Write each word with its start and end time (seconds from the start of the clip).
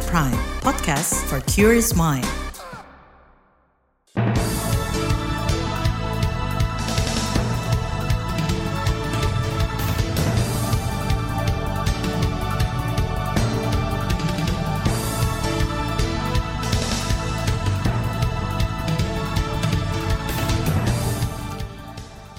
KBR 0.00 0.08
Prime, 0.08 0.40
podcast 0.64 1.12
for 1.28 1.40
curious 1.44 1.92
mind. 1.92 2.24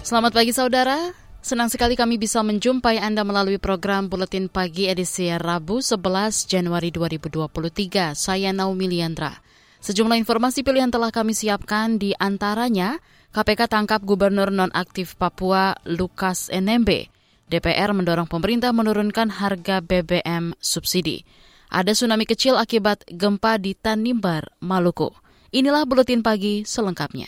Selamat 0.02 0.34
pagi 0.36 0.52
saudara, 0.52 1.14
senang 1.42 1.68
sekali 1.68 1.98
kami 1.98 2.22
bisa 2.22 2.46
menjumpai 2.46 3.02
Anda 3.02 3.26
melalui 3.26 3.58
program 3.58 4.08
Buletin 4.08 4.48
Pagi 4.48 4.88
edisi 4.88 5.28
Rabu 5.34 5.82
11 5.82 6.48
Januari 6.48 6.94
2023. 6.94 8.14
Saya 8.14 8.54
Naomi 8.54 8.88
Liandra. 8.88 9.42
Sejumlah 9.82 10.16
informasi 10.22 10.62
pilihan 10.62 10.94
telah 10.94 11.10
kami 11.10 11.34
siapkan 11.34 11.98
di 11.98 12.14
antaranya 12.16 13.02
KPK 13.34 13.68
tangkap 13.68 14.06
Gubernur 14.06 14.54
nonaktif 14.54 15.18
Papua 15.18 15.74
Lukas 15.90 16.54
NMB. 16.54 17.10
DPR 17.52 17.92
mendorong 17.92 18.30
pemerintah 18.30 18.72
menurunkan 18.72 19.28
harga 19.28 19.84
BBM 19.84 20.56
subsidi. 20.62 21.28
Ada 21.68 21.92
tsunami 21.98 22.24
kecil 22.24 22.56
akibat 22.56 23.04
gempa 23.12 23.60
di 23.60 23.76
Tanimbar, 23.76 24.56
Maluku. 24.64 25.12
Inilah 25.52 25.84
Buletin 25.84 26.24
Pagi 26.24 26.64
selengkapnya. 26.64 27.28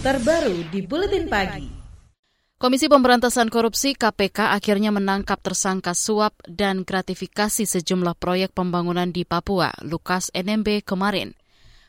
Terbaru 0.00 0.64
di 0.72 0.80
Buletin 0.86 1.28
Pagi. 1.28 1.77
Komisi 2.58 2.90
Pemberantasan 2.90 3.54
Korupsi 3.54 3.94
KPK 3.94 4.50
akhirnya 4.50 4.90
menangkap 4.90 5.38
tersangka 5.38 5.94
suap 5.94 6.34
dan 6.50 6.82
gratifikasi 6.82 7.62
sejumlah 7.62 8.18
proyek 8.18 8.50
pembangunan 8.50 9.14
di 9.14 9.22
Papua, 9.22 9.70
Lukas 9.86 10.34
NMB 10.34 10.82
kemarin. 10.82 11.38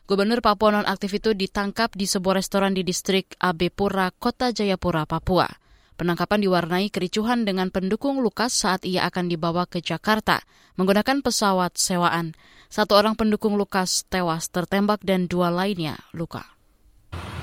Gubernur 0.06 0.45
Papua 0.45 0.78
nonaktif 0.78 1.17
itu 1.17 1.34
ditangkap 1.34 1.97
di 1.97 2.06
sebuah 2.06 2.38
restoran 2.38 2.78
di 2.78 2.86
distrik 2.86 3.34
AB 3.42 3.73
Pura, 3.73 4.14
Kota 4.14 4.53
Jayapura, 4.53 5.09
Papua. 5.09 5.50
Penangkapan 5.97 6.38
diwarnai 6.38 6.94
kericuhan 6.94 7.50
dengan 7.50 7.73
pendukung 7.73 8.22
Lukas 8.22 8.53
saat 8.53 8.86
ia 8.86 9.09
akan 9.09 9.25
dibawa 9.25 9.66
ke 9.66 9.81
Jakarta 9.81 10.45
menggunakan 10.78 11.25
pesawat 11.25 11.81
sewaan. 11.81 12.38
Satu 12.70 12.94
orang 12.94 13.17
pendukung 13.17 13.58
Lukas 13.58 14.06
tewas 14.06 14.53
tertembak 14.53 15.02
dan 15.02 15.25
dua 15.25 15.50
lainnya 15.50 15.97
luka. 16.14 16.45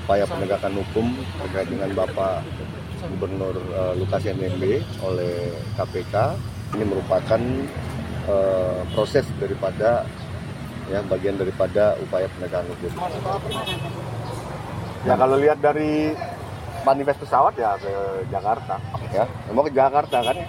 Upaya 0.07 0.23
penegakan 0.23 0.79
hukum 0.79 1.11
terkait 1.43 1.67
dengan 1.67 1.91
Bapak 1.91 2.39
Gubernur 3.05 3.55
uh, 3.73 3.93
Lukas 3.93 4.25
NMB 4.25 4.63
oleh 5.05 5.53
KPK 5.77 6.15
ini 6.77 6.83
merupakan 6.83 7.41
uh, 8.25 8.81
proses 8.91 9.23
daripada 9.37 10.03
ya 10.87 11.03
bagian 11.05 11.35
daripada 11.35 11.95
upaya 12.01 12.25
penegakan 12.33 12.67
hukum. 12.73 12.91
Ya 15.05 15.13
kalau 15.15 15.37
lihat 15.37 15.59
dari 15.61 16.15
manifest 16.83 17.19
pesawat 17.21 17.53
ya 17.59 17.75
ke 17.77 17.93
Jakarta 18.31 18.79
ya, 19.11 19.23
mau 19.51 19.63
ke 19.63 19.71
Jakarta 19.71 20.17
kan 20.23 20.35
ya. 20.35 20.47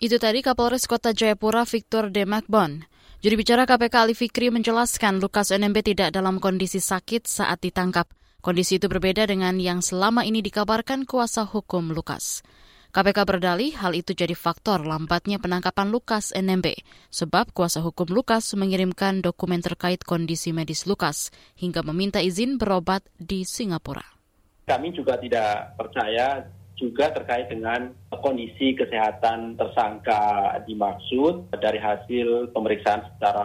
Itu 0.00 0.16
tadi 0.16 0.40
Kapolres 0.40 0.88
Kota 0.88 1.12
Jayapura 1.12 1.68
Victor 1.68 2.08
Demakbon. 2.08 2.88
Juri 3.20 3.36
bicara 3.36 3.68
KPK 3.68 3.94
Ali 4.00 4.16
Fikri 4.16 4.48
menjelaskan 4.48 5.20
Lukas 5.20 5.52
NMB 5.52 5.76
tidak 5.84 6.16
dalam 6.16 6.40
kondisi 6.40 6.80
sakit 6.80 7.28
saat 7.28 7.60
ditangkap. 7.60 8.08
Kondisi 8.40 8.80
itu 8.80 8.88
berbeda 8.88 9.28
dengan 9.28 9.60
yang 9.60 9.84
selama 9.84 10.24
ini 10.24 10.40
dikabarkan 10.40 11.04
kuasa 11.04 11.44
hukum 11.44 11.92
Lukas. 11.92 12.40
KPK 12.88 13.28
berdalih 13.28 13.76
hal 13.76 13.92
itu 13.92 14.16
jadi 14.16 14.32
faktor 14.32 14.82
lambatnya 14.82 15.36
penangkapan 15.36 15.92
Lukas 15.92 16.32
NMB, 16.32 16.72
sebab 17.12 17.52
kuasa 17.52 17.84
hukum 17.84 18.08
Lukas 18.08 18.48
mengirimkan 18.56 19.20
dokumen 19.20 19.60
terkait 19.60 20.02
kondisi 20.08 20.56
medis 20.56 20.88
Lukas 20.88 21.28
hingga 21.60 21.84
meminta 21.84 22.24
izin 22.24 22.56
berobat 22.56 23.04
di 23.20 23.44
Singapura. 23.44 24.02
Kami 24.66 24.88
juga 24.96 25.20
tidak 25.20 25.76
percaya 25.76 26.40
juga 26.80 27.12
terkait 27.12 27.52
dengan 27.52 27.92
kondisi 28.08 28.72
kesehatan 28.72 29.60
tersangka 29.60 30.56
dimaksud 30.64 31.52
dari 31.60 31.76
hasil 31.76 32.56
pemeriksaan 32.56 33.04
secara 33.04 33.44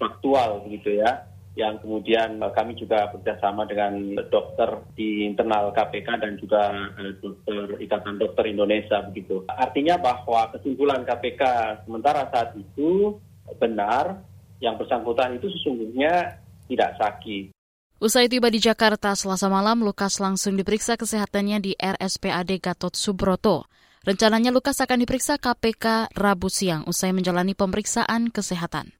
faktual 0.00 0.64
begitu 0.64 0.96
ya 0.96 1.28
yang 1.60 1.76
kemudian 1.84 2.40
kami 2.56 2.72
juga 2.80 3.12
bekerjasama 3.12 3.68
dengan 3.68 4.16
dokter 4.32 4.80
di 4.96 5.28
internal 5.28 5.68
KPK 5.76 6.08
dan 6.16 6.32
juga 6.40 6.72
dokter 7.20 7.76
Ikatan 7.76 8.16
Dokter 8.16 8.48
Indonesia 8.48 9.04
begitu. 9.04 9.44
Artinya 9.52 10.00
bahwa 10.00 10.48
kesimpulan 10.56 11.04
KPK 11.04 11.42
sementara 11.84 12.24
saat 12.32 12.56
itu 12.56 13.20
benar 13.60 14.24
yang 14.64 14.80
bersangkutan 14.80 15.36
itu 15.36 15.52
sesungguhnya 15.60 16.40
tidak 16.64 16.96
sakit. 16.96 17.52
Usai 18.00 18.32
tiba 18.32 18.48
di 18.48 18.56
Jakarta 18.56 19.12
selasa 19.12 19.52
malam, 19.52 19.84
Lukas 19.84 20.24
langsung 20.24 20.56
diperiksa 20.56 20.96
kesehatannya 20.96 21.60
di 21.60 21.72
RSPAD 21.76 22.56
Gatot 22.56 22.96
Subroto. 22.96 23.68
Rencananya 24.00 24.48
Lukas 24.48 24.80
akan 24.80 25.04
diperiksa 25.04 25.36
KPK 25.36 26.16
Rabu 26.16 26.48
siang 26.48 26.88
usai 26.88 27.12
menjalani 27.12 27.52
pemeriksaan 27.52 28.32
kesehatan. 28.32 28.96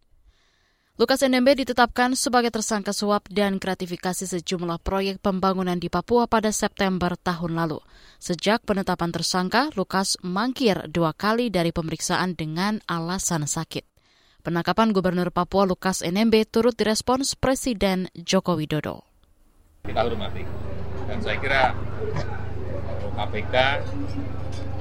Lukas 1.00 1.24
NMB 1.24 1.64
ditetapkan 1.64 2.12
sebagai 2.12 2.52
tersangka 2.52 2.92
suap 2.92 3.24
dan 3.32 3.56
gratifikasi 3.56 4.20
sejumlah 4.20 4.84
proyek 4.84 5.16
pembangunan 5.24 5.80
di 5.80 5.88
Papua 5.88 6.28
pada 6.28 6.52
September 6.52 7.16
tahun 7.16 7.56
lalu. 7.56 7.80
Sejak 8.20 8.68
penetapan 8.68 9.08
tersangka, 9.08 9.72
Lukas 9.80 10.20
mangkir 10.20 10.92
dua 10.92 11.16
kali 11.16 11.48
dari 11.48 11.72
pemeriksaan 11.72 12.36
dengan 12.36 12.84
alasan 12.84 13.48
sakit. 13.48 13.80
Penangkapan 14.44 14.92
Gubernur 14.92 15.32
Papua 15.32 15.64
Lukas 15.64 16.04
NMB 16.04 16.52
turut 16.52 16.76
direspons 16.76 17.32
Presiden 17.32 18.12
Joko 18.12 18.60
Widodo. 18.60 19.00
Kita 19.88 20.04
hormati. 20.04 20.44
Dan 21.08 21.16
saya 21.24 21.40
kira 21.40 21.72
KPK 23.16 23.54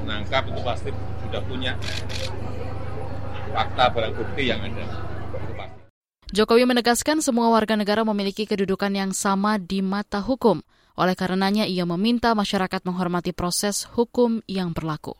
menangkap 0.03 0.51
itu 0.51 0.59
pasti 0.67 0.91
sudah 1.23 1.41
punya 1.47 1.79
fakta 3.55 3.87
barang 3.87 4.13
bukti 4.19 4.51
yang 4.51 4.59
ada. 4.67 5.15
Jokowi 6.29 6.69
menegaskan 6.69 7.25
semua 7.25 7.49
warga 7.49 7.73
negara 7.73 8.05
memiliki 8.05 8.45
kedudukan 8.45 8.93
yang 8.93 9.17
sama 9.17 9.57
di 9.57 9.81
mata 9.81 10.21
hukum. 10.21 10.61
Oleh 10.93 11.17
karenanya, 11.17 11.65
ia 11.65 11.89
meminta 11.89 12.37
masyarakat 12.37 12.85
menghormati 12.85 13.33
proses 13.33 13.89
hukum 13.97 14.45
yang 14.45 14.69
berlaku. 14.69 15.17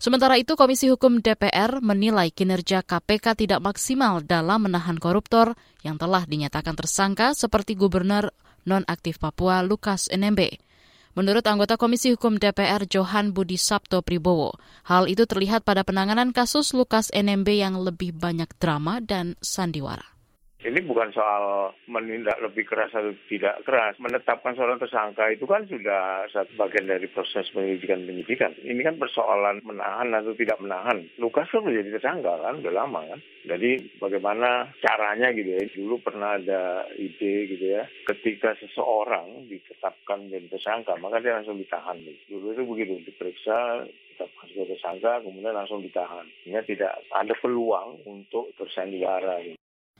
Sementara 0.00 0.40
itu, 0.40 0.56
Komisi 0.56 0.88
Hukum 0.88 1.20
DPR 1.20 1.84
menilai 1.84 2.32
kinerja 2.32 2.80
KPK 2.80 3.44
tidak 3.44 3.60
maksimal 3.60 4.24
dalam 4.24 4.64
menahan 4.64 4.96
koruptor 4.96 5.52
yang 5.84 6.00
telah 6.00 6.24
dinyatakan 6.24 6.72
tersangka 6.80 7.36
seperti 7.36 7.76
Gubernur 7.76 8.32
nonaktif 8.64 9.20
Papua 9.20 9.60
Lukas 9.60 10.08
NMB. 10.08 10.64
Menurut 11.12 11.44
anggota 11.44 11.76
Komisi 11.76 12.08
Hukum 12.16 12.40
DPR 12.40 12.88
Johan 12.88 13.36
Budi 13.36 13.60
Sabto 13.60 14.00
Pribowo, 14.00 14.56
hal 14.88 15.12
itu 15.12 15.28
terlihat 15.28 15.68
pada 15.68 15.84
penanganan 15.84 16.32
kasus 16.32 16.72
Lukas 16.72 17.12
NMB 17.12 17.48
yang 17.52 17.76
lebih 17.76 18.16
banyak 18.16 18.48
drama 18.56 19.04
dan 19.04 19.36
sandiwara. 19.44 20.17
Ini 20.58 20.82
bukan 20.82 21.14
soal 21.14 21.70
menindak 21.86 22.42
lebih 22.42 22.66
keras 22.66 22.90
atau 22.90 23.14
tidak 23.30 23.62
keras. 23.62 23.94
Menetapkan 24.02 24.58
seorang 24.58 24.82
tersangka 24.82 25.30
itu 25.30 25.46
kan 25.46 25.62
sudah 25.70 26.26
satu 26.34 26.50
bagian 26.58 26.90
dari 26.90 27.06
proses 27.06 27.46
penyidikan-penyidikan. 27.54 28.58
Ini 28.66 28.82
kan 28.82 28.98
persoalan 28.98 29.62
menahan 29.62 30.10
atau 30.18 30.34
tidak 30.34 30.58
menahan. 30.58 31.06
Lukas 31.22 31.46
kan 31.54 31.62
menjadi 31.62 32.02
tersangka 32.02 32.42
kan, 32.42 32.58
udah 32.58 32.74
lama 32.74 33.06
kan. 33.06 33.22
Jadi 33.46 34.02
bagaimana 34.02 34.74
caranya 34.82 35.30
gitu 35.30 35.46
ya. 35.46 35.62
Dulu 35.78 35.94
pernah 36.02 36.34
ada 36.34 36.90
ide 36.98 37.54
gitu 37.54 37.78
ya. 37.78 37.86
Ketika 38.10 38.58
seseorang 38.58 39.46
ditetapkan 39.46 40.26
menjadi 40.26 40.58
tersangka, 40.58 40.98
maka 40.98 41.22
dia 41.22 41.38
langsung 41.38 41.54
ditahan. 41.54 42.02
Dulu 42.26 42.50
itu 42.50 42.62
begitu, 42.66 42.94
diperiksa, 43.06 43.86
ditetapkan 43.86 44.46
sebagai 44.50 44.74
tersangka, 44.74 45.12
kemudian 45.22 45.54
langsung 45.54 45.86
ditahan. 45.86 46.26
Sehingga 46.42 46.66
tidak 46.66 46.98
ada 47.14 47.34
peluang 47.38 48.02
untuk 48.10 48.50
tersandiwara. 48.58 49.57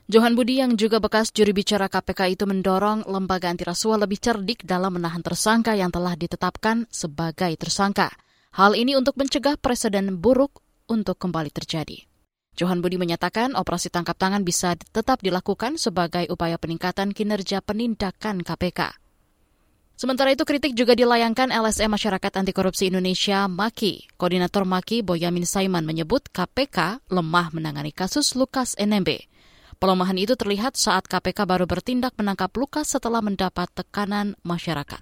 Johan 0.09 0.41
Budi 0.41 0.57
yang 0.57 0.73
juga 0.81 1.05
bekas 1.05 1.29
juri 1.37 1.53
bicara 1.53 1.85
KPK 1.85 2.33
itu 2.33 2.49
mendorong 2.49 3.05
lembaga 3.05 3.53
anti 3.53 3.69
rasuah 3.69 4.01
lebih 4.01 4.17
cerdik 4.17 4.65
dalam 4.65 4.97
menahan 4.97 5.21
tersangka 5.21 5.77
yang 5.77 5.93
telah 5.93 6.17
ditetapkan 6.17 6.89
sebagai 6.89 7.53
tersangka. 7.61 8.17
Hal 8.57 8.73
ini 8.73 8.97
untuk 8.97 9.21
mencegah 9.21 9.61
presiden 9.61 10.17
buruk 10.17 10.65
untuk 10.89 11.21
kembali 11.21 11.53
terjadi. 11.53 12.09
Johan 12.57 12.81
Budi 12.81 12.97
menyatakan 12.97 13.53
operasi 13.53 13.93
tangkap 13.93 14.17
tangan 14.17 14.49
bisa 14.49 14.81
tetap 14.81 15.21
dilakukan 15.21 15.77
sebagai 15.77 16.25
upaya 16.33 16.57
peningkatan 16.57 17.13
kinerja 17.13 17.61
penindakan 17.61 18.41
KPK. 18.41 18.97
Sementara 19.93 20.33
itu 20.33 20.49
kritik 20.49 20.73
juga 20.73 20.97
dilayangkan 20.97 21.53
LSM 21.53 21.93
Masyarakat 21.93 22.33
Anti 22.33 22.57
Korupsi 22.57 22.89
Indonesia 22.89 23.45
MAKI. 23.45 24.17
Koordinator 24.17 24.65
MAKI 24.65 25.05
Boyamin 25.05 25.45
Saiman 25.45 25.85
menyebut 25.85 26.33
KPK 26.33 27.05
lemah 27.13 27.53
menangani 27.53 27.93
kasus 27.93 28.33
Lukas 28.33 28.73
NMB. 28.81 29.29
Pelemahan 29.79 30.19
itu 30.19 30.35
terlihat 30.35 30.75
saat 30.75 31.07
KPK 31.07 31.47
baru 31.47 31.63
bertindak 31.63 32.11
menangkap 32.19 32.51
Lukas 32.59 32.91
setelah 32.91 33.23
mendapat 33.23 33.71
tekanan 33.71 34.35
masyarakat. 34.43 34.99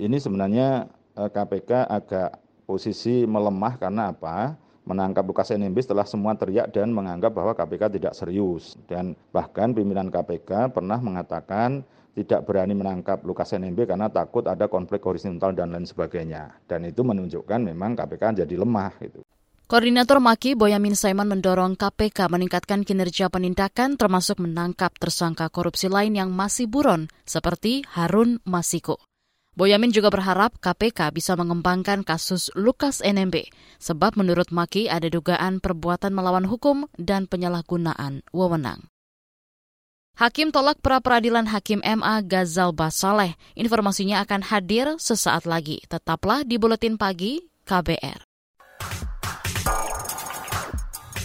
Ini 0.00 0.16
sebenarnya 0.16 0.88
KPK 1.12 1.70
eh, 1.84 1.84
agak 1.92 2.30
posisi 2.64 3.28
melemah 3.28 3.76
karena 3.76 4.16
apa? 4.16 4.56
menangkap 4.84 5.24
Lukas 5.24 5.48
NMB 5.48 5.76
setelah 5.80 6.04
semua 6.08 6.36
teriak 6.36 6.72
dan 6.72 6.92
menganggap 6.92 7.32
bahwa 7.36 7.52
KPK 7.52 8.00
tidak 8.00 8.12
serius. 8.16 8.80
Dan 8.88 9.12
bahkan 9.32 9.76
pimpinan 9.76 10.08
KPK 10.08 10.72
pernah 10.72 11.00
mengatakan 11.00 11.84
tidak 12.16 12.48
berani 12.48 12.72
menangkap 12.72 13.20
Lukas 13.28 13.52
NMB 13.52 13.88
karena 13.88 14.08
takut 14.08 14.44
ada 14.48 14.68
konflik 14.68 15.04
horizontal 15.04 15.52
dan 15.52 15.72
lain 15.72 15.84
sebagainya. 15.84 16.52
Dan 16.64 16.88
itu 16.88 17.00
menunjukkan 17.00 17.60
memang 17.60 17.92
KPK 17.96 18.44
jadi 18.44 18.56
lemah. 18.56 18.92
Gitu. 19.00 19.20
Koordinator 19.64 20.20
Maki 20.20 20.52
Boyamin 20.60 20.92
Saiman 20.92 21.24
mendorong 21.24 21.72
KPK 21.80 22.28
meningkatkan 22.28 22.84
kinerja 22.84 23.32
penindakan 23.32 23.96
termasuk 23.96 24.36
menangkap 24.44 24.92
tersangka 25.00 25.48
korupsi 25.48 25.88
lain 25.88 26.12
yang 26.12 26.28
masih 26.28 26.68
buron 26.68 27.08
seperti 27.24 27.80
Harun 27.88 28.44
Masiku. 28.44 29.00
Boyamin 29.56 29.88
juga 29.88 30.12
berharap 30.12 30.60
KPK 30.60 31.16
bisa 31.16 31.32
mengembangkan 31.32 32.04
kasus 32.04 32.52
Lukas 32.52 33.00
NMB, 33.00 33.48
sebab 33.80 34.20
menurut 34.20 34.52
Maki 34.52 34.84
ada 34.92 35.08
dugaan 35.08 35.64
perbuatan 35.64 36.12
melawan 36.12 36.44
hukum 36.44 36.84
dan 37.00 37.24
penyalahgunaan 37.24 38.20
wewenang. 38.36 38.84
Hakim 40.20 40.52
tolak 40.52 40.76
pra-peradilan 40.84 41.48
Hakim 41.48 41.80
MA 41.80 42.20
Gazal 42.20 42.76
Basaleh. 42.76 43.32
Informasinya 43.56 44.20
akan 44.28 44.44
hadir 44.44 45.00
sesaat 45.00 45.48
lagi. 45.48 45.80
Tetaplah 45.88 46.44
di 46.44 46.60
Buletin 46.60 47.00
Pagi 47.00 47.40
KBR. 47.64 48.33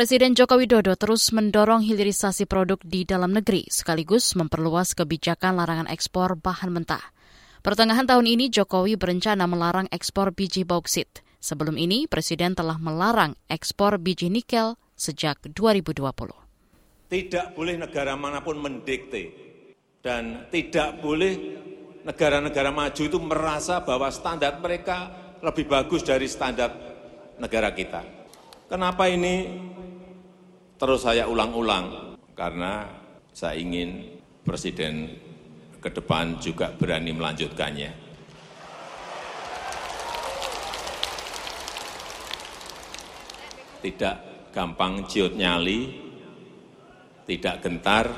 Presiden 0.00 0.32
Joko 0.32 0.56
Widodo 0.56 0.96
terus 0.96 1.28
mendorong 1.28 1.84
hilirisasi 1.84 2.48
produk 2.48 2.80
di 2.80 3.04
dalam 3.04 3.36
negeri 3.36 3.68
sekaligus 3.68 4.32
memperluas 4.32 4.96
kebijakan 4.96 5.60
larangan 5.60 5.84
ekspor 5.92 6.40
bahan 6.40 6.72
mentah. 6.72 7.12
Pertengahan 7.60 8.08
tahun 8.08 8.24
ini 8.24 8.48
Jokowi 8.48 8.96
berencana 8.96 9.44
melarang 9.44 9.92
ekspor 9.92 10.32
biji 10.32 10.64
bauksit. 10.64 11.20
Sebelum 11.36 11.76
ini 11.76 12.08
Presiden 12.08 12.56
telah 12.56 12.80
melarang 12.80 13.36
ekspor 13.44 14.00
biji 14.00 14.32
nikel 14.32 14.80
sejak 14.96 15.36
2020. 15.52 16.00
Tidak 17.12 17.46
boleh 17.52 17.76
negara 17.76 18.16
mana 18.16 18.40
pun 18.40 18.56
mendikte 18.56 19.28
dan 20.00 20.48
tidak 20.48 20.96
boleh 21.04 21.60
negara-negara 22.08 22.72
maju 22.72 23.02
itu 23.04 23.20
merasa 23.20 23.84
bahwa 23.84 24.08
standar 24.08 24.64
mereka 24.64 25.12
lebih 25.44 25.68
bagus 25.68 26.00
dari 26.00 26.24
standar 26.24 26.72
negara 27.36 27.68
kita. 27.76 28.00
Kenapa 28.64 29.10
ini 29.10 29.34
terus 30.80 31.04
saya 31.04 31.28
ulang-ulang 31.28 32.16
karena 32.32 32.88
saya 33.36 33.60
ingin 33.60 34.16
presiden 34.40 35.12
ke 35.76 35.92
depan 35.92 36.40
juga 36.40 36.72
berani 36.72 37.12
melanjutkannya. 37.12 37.92
Tidak 43.80 44.16
gampang 44.56 45.04
ciut 45.04 45.36
nyali, 45.36 46.00
tidak 47.28 47.60
gentar 47.60 48.08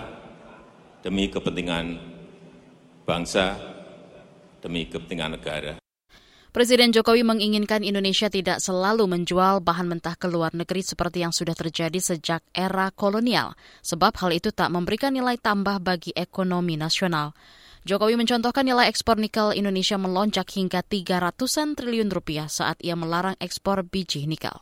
demi 1.03 1.26
kepentingan 1.31 1.99
bangsa, 3.03 3.59
demi 4.62 4.87
kepentingan 4.87 5.35
negara. 5.35 5.82
Presiden 6.52 6.93
Jokowi 6.93 7.25
menginginkan 7.25 7.81
Indonesia 7.81 8.28
tidak 8.28 8.60
selalu 8.60 9.08
menjual 9.08 9.64
bahan 9.64 9.88
mentah 9.88 10.20
ke 10.20 10.28
luar 10.28 10.52
negeri 10.52 10.84
seperti 10.84 11.25
yang 11.25 11.32
sudah 11.32 11.56
terjadi 11.56 11.96
sejak 11.96 12.44
era 12.52 12.93
kolonial, 12.93 13.56
sebab 13.81 14.12
hal 14.20 14.37
itu 14.37 14.52
tak 14.52 14.69
memberikan 14.69 15.16
nilai 15.16 15.40
tambah 15.40 15.81
bagi 15.81 16.12
ekonomi 16.12 16.76
nasional. 16.76 17.32
Jokowi 17.88 18.20
mencontohkan 18.20 18.69
nilai 18.69 18.93
ekspor 18.93 19.16
nikel 19.16 19.56
Indonesia 19.56 19.96
melonjak 19.96 20.52
hingga 20.52 20.84
300-an 20.84 21.72
triliun 21.72 22.12
rupiah 22.12 22.52
saat 22.52 22.76
ia 22.84 23.00
melarang 23.00 23.40
ekspor 23.40 23.81
biji 23.88 24.28
nikel. 24.28 24.60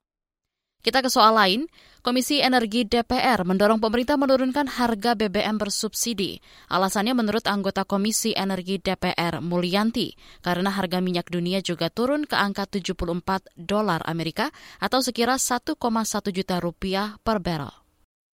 Kita 0.80 1.04
ke 1.04 1.12
soal 1.12 1.36
lain, 1.36 1.68
Komisi 2.00 2.40
Energi 2.40 2.88
DPR 2.88 3.44
mendorong 3.44 3.84
pemerintah 3.84 4.16
menurunkan 4.16 4.64
harga 4.64 5.12
BBM 5.12 5.60
bersubsidi. 5.60 6.40
Alasannya 6.72 7.12
menurut 7.12 7.44
anggota 7.44 7.84
Komisi 7.84 8.32
Energi 8.32 8.80
DPR 8.80 9.44
Mulyanti, 9.44 10.16
karena 10.40 10.72
harga 10.72 11.04
minyak 11.04 11.28
dunia 11.28 11.60
juga 11.60 11.92
turun 11.92 12.24
ke 12.24 12.32
angka 12.32 12.64
74 12.64 13.52
dolar 13.60 14.00
Amerika 14.08 14.48
atau 14.80 15.04
sekira 15.04 15.36
1,1 15.36 15.76
juta 16.32 16.56
rupiah 16.56 17.20
per 17.20 17.44
barrel. 17.44 17.76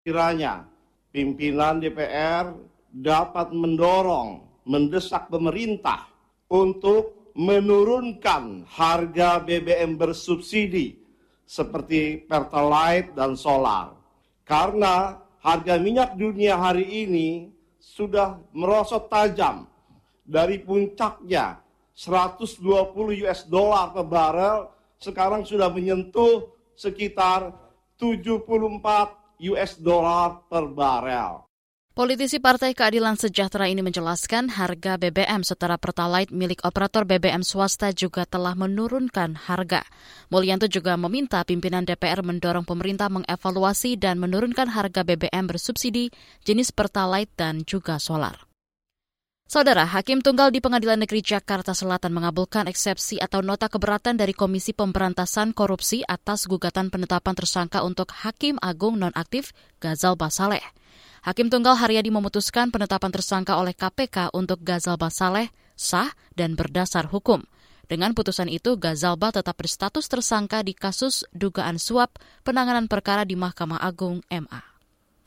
Kiranya 0.08 0.64
pimpinan 1.12 1.84
DPR 1.84 2.56
dapat 2.88 3.52
mendorong, 3.52 4.64
mendesak 4.64 5.28
pemerintah 5.28 6.08
untuk 6.48 7.36
menurunkan 7.36 8.64
harga 8.72 9.44
BBM 9.44 10.00
bersubsidi 10.00 11.07
seperti 11.48 12.28
Pertalite 12.28 13.16
dan 13.16 13.40
solar. 13.40 13.96
Karena 14.44 15.16
harga 15.40 15.80
minyak 15.80 16.20
dunia 16.20 16.60
hari 16.60 17.08
ini 17.08 17.48
sudah 17.80 18.36
merosot 18.52 19.08
tajam 19.08 19.64
dari 20.28 20.60
puncaknya 20.60 21.64
120 21.96 23.24
US 23.24 23.48
dollar 23.48 23.96
per 23.96 24.06
barel 24.06 24.58
sekarang 25.00 25.48
sudah 25.48 25.72
menyentuh 25.72 26.52
sekitar 26.76 27.56
74 27.96 28.44
US 29.56 29.72
dollar 29.80 30.44
per 30.52 30.68
barel. 30.68 31.47
Politisi 31.98 32.38
Partai 32.38 32.78
Keadilan 32.78 33.18
Sejahtera 33.18 33.66
ini 33.66 33.82
menjelaskan 33.82 34.54
harga 34.54 35.02
BBM 35.02 35.42
setara 35.42 35.82
Pertalite 35.82 36.30
milik 36.30 36.62
operator 36.62 37.10
BBM 37.10 37.42
swasta 37.42 37.90
juga 37.90 38.22
telah 38.22 38.54
menurunkan 38.54 39.34
harga. 39.34 39.82
Mulyanto 40.30 40.70
juga 40.70 40.94
meminta 40.94 41.42
pimpinan 41.42 41.90
DPR 41.90 42.22
mendorong 42.22 42.70
pemerintah 42.70 43.10
mengevaluasi 43.10 43.98
dan 43.98 44.22
menurunkan 44.22 44.70
harga 44.78 45.02
BBM 45.02 45.50
bersubsidi 45.50 46.14
jenis 46.46 46.70
Pertalite 46.70 47.34
dan 47.34 47.66
juga 47.66 47.98
solar. 47.98 48.46
Saudara, 49.50 49.90
Hakim 49.90 50.22
Tunggal 50.22 50.54
di 50.54 50.62
Pengadilan 50.62 51.02
Negeri 51.02 51.26
Jakarta 51.26 51.74
Selatan 51.74 52.14
mengabulkan 52.14 52.70
eksepsi 52.70 53.18
atau 53.18 53.42
nota 53.42 53.74
keberatan 53.74 54.22
dari 54.22 54.38
Komisi 54.38 54.70
Pemberantasan 54.70 55.50
Korupsi 55.50 56.06
atas 56.06 56.46
gugatan 56.46 56.94
penetapan 56.94 57.34
tersangka 57.34 57.82
untuk 57.82 58.14
Hakim 58.14 58.62
Agung 58.62 59.02
nonaktif 59.02 59.50
Gazal 59.82 60.14
Basaleh. 60.14 60.62
Hakim 61.28 61.52
Tunggal 61.52 61.76
Haryadi 61.76 62.08
memutuskan 62.08 62.72
penetapan 62.72 63.12
tersangka 63.12 63.60
oleh 63.60 63.76
KPK 63.76 64.32
untuk 64.32 64.64
Gazalba 64.64 65.12
Saleh 65.12 65.52
sah 65.76 66.08
dan 66.40 66.56
berdasar 66.56 67.12
hukum. 67.12 67.44
Dengan 67.92 68.16
putusan 68.16 68.48
itu, 68.48 68.80
Gazalba 68.80 69.36
tetap 69.36 69.60
berstatus 69.60 70.08
tersangka 70.08 70.64
di 70.64 70.72
kasus 70.72 71.28
dugaan 71.36 71.84
suap 71.84 72.16
penanganan 72.48 72.88
perkara 72.88 73.28
di 73.28 73.36
Mahkamah 73.36 73.76
Agung 73.84 74.24
MA. 74.32 74.62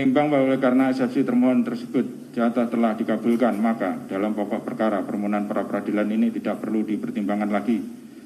Menimbang 0.00 0.32
bahwa 0.32 0.56
karena 0.56 0.88
eksepsi 0.88 1.20
termohon 1.20 1.68
tersebut 1.68 2.32
jatah 2.32 2.64
telah 2.72 2.96
dikabulkan, 2.96 3.60
maka 3.60 4.00
dalam 4.08 4.32
pokok 4.32 4.64
perkara 4.64 5.04
permohonan 5.04 5.52
pra 5.52 5.68
peradilan 5.68 6.08
ini 6.08 6.32
tidak 6.32 6.64
perlu 6.64 6.80
dipertimbangkan 6.80 7.52
lagi 7.52 7.76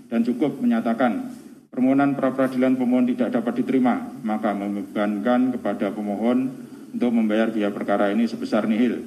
dan 0.07 0.23
cukup 0.23 0.63
menyatakan 0.63 1.27
permohonan 1.75 2.15
pra 2.15 2.31
peradilan 2.31 2.79
pemohon 2.79 3.11
tidak 3.11 3.35
dapat 3.35 3.67
diterima, 3.67 4.15
maka 4.23 4.55
membebankan 4.55 5.59
kepada 5.59 5.91
pemohon 5.91 6.71
untuk 6.95 7.11
membayar 7.11 7.51
biaya 7.51 7.75
perkara 7.75 8.15
ini 8.15 8.31
sebesar 8.31 8.71
nihil. 8.71 9.03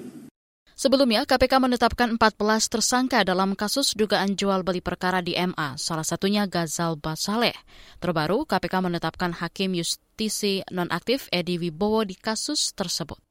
Sebelumnya, 0.78 1.26
KPK 1.26 1.58
menetapkan 1.58 2.22
14 2.22 2.70
tersangka 2.70 3.26
dalam 3.26 3.58
kasus 3.58 3.98
dugaan 3.98 4.38
jual 4.38 4.62
beli 4.62 4.78
perkara 4.78 5.26
di 5.26 5.34
MA, 5.34 5.74
salah 5.74 6.06
satunya 6.06 6.46
Gazal 6.46 7.02
Basaleh. 7.02 7.58
Terbaru, 7.98 8.46
KPK 8.46 8.86
menetapkan 8.86 9.34
Hakim 9.34 9.74
Justisi 9.74 10.62
Nonaktif 10.70 11.34
Edi 11.34 11.58
Wibowo 11.58 12.06
di 12.06 12.14
kasus 12.14 12.78
tersebut. 12.78 13.27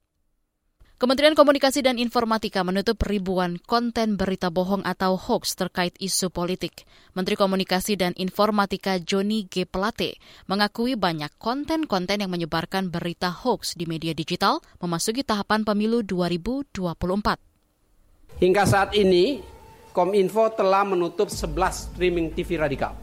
Kementerian 0.97 1.37
Komunikasi 1.37 1.85
dan 1.85 2.01
Informatika 2.01 2.65
menutup 2.65 2.97
ribuan 3.05 3.61
konten 3.69 4.17
berita 4.17 4.49
bohong 4.49 4.81
atau 4.81 5.21
hoax 5.21 5.53
terkait 5.53 5.93
isu 6.01 6.33
politik. 6.33 6.89
Menteri 7.13 7.37
Komunikasi 7.37 8.01
dan 8.01 8.17
Informatika 8.17 8.97
Joni 8.97 9.45
G. 9.45 9.69
Pelate 9.69 10.17
mengakui 10.49 10.97
banyak 10.97 11.29
konten-konten 11.37 12.25
yang 12.25 12.33
menyebarkan 12.33 12.89
berita 12.89 13.29
hoax 13.29 13.77
di 13.77 13.85
media 13.85 14.17
digital 14.17 14.65
memasuki 14.81 15.21
tahapan 15.21 15.69
pemilu 15.69 16.01
2024. 16.01 18.41
Hingga 18.41 18.65
saat 18.65 18.97
ini, 18.97 19.45
Kominfo 19.93 20.49
telah 20.57 20.89
menutup 20.89 21.29
11 21.29 21.93
streaming 21.93 22.33
TV 22.33 22.57
radikal. 22.57 22.97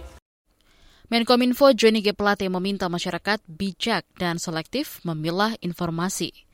Menkominfo 1.07 1.71
Johnny 1.75 2.03
G. 2.03 2.11
Plate 2.15 2.51
meminta 2.51 2.91
masyarakat 2.91 3.39
bijak 3.47 4.03
dan 4.19 4.43
selektif 4.43 4.99
memilah 5.07 5.55
informasi. 5.63 6.46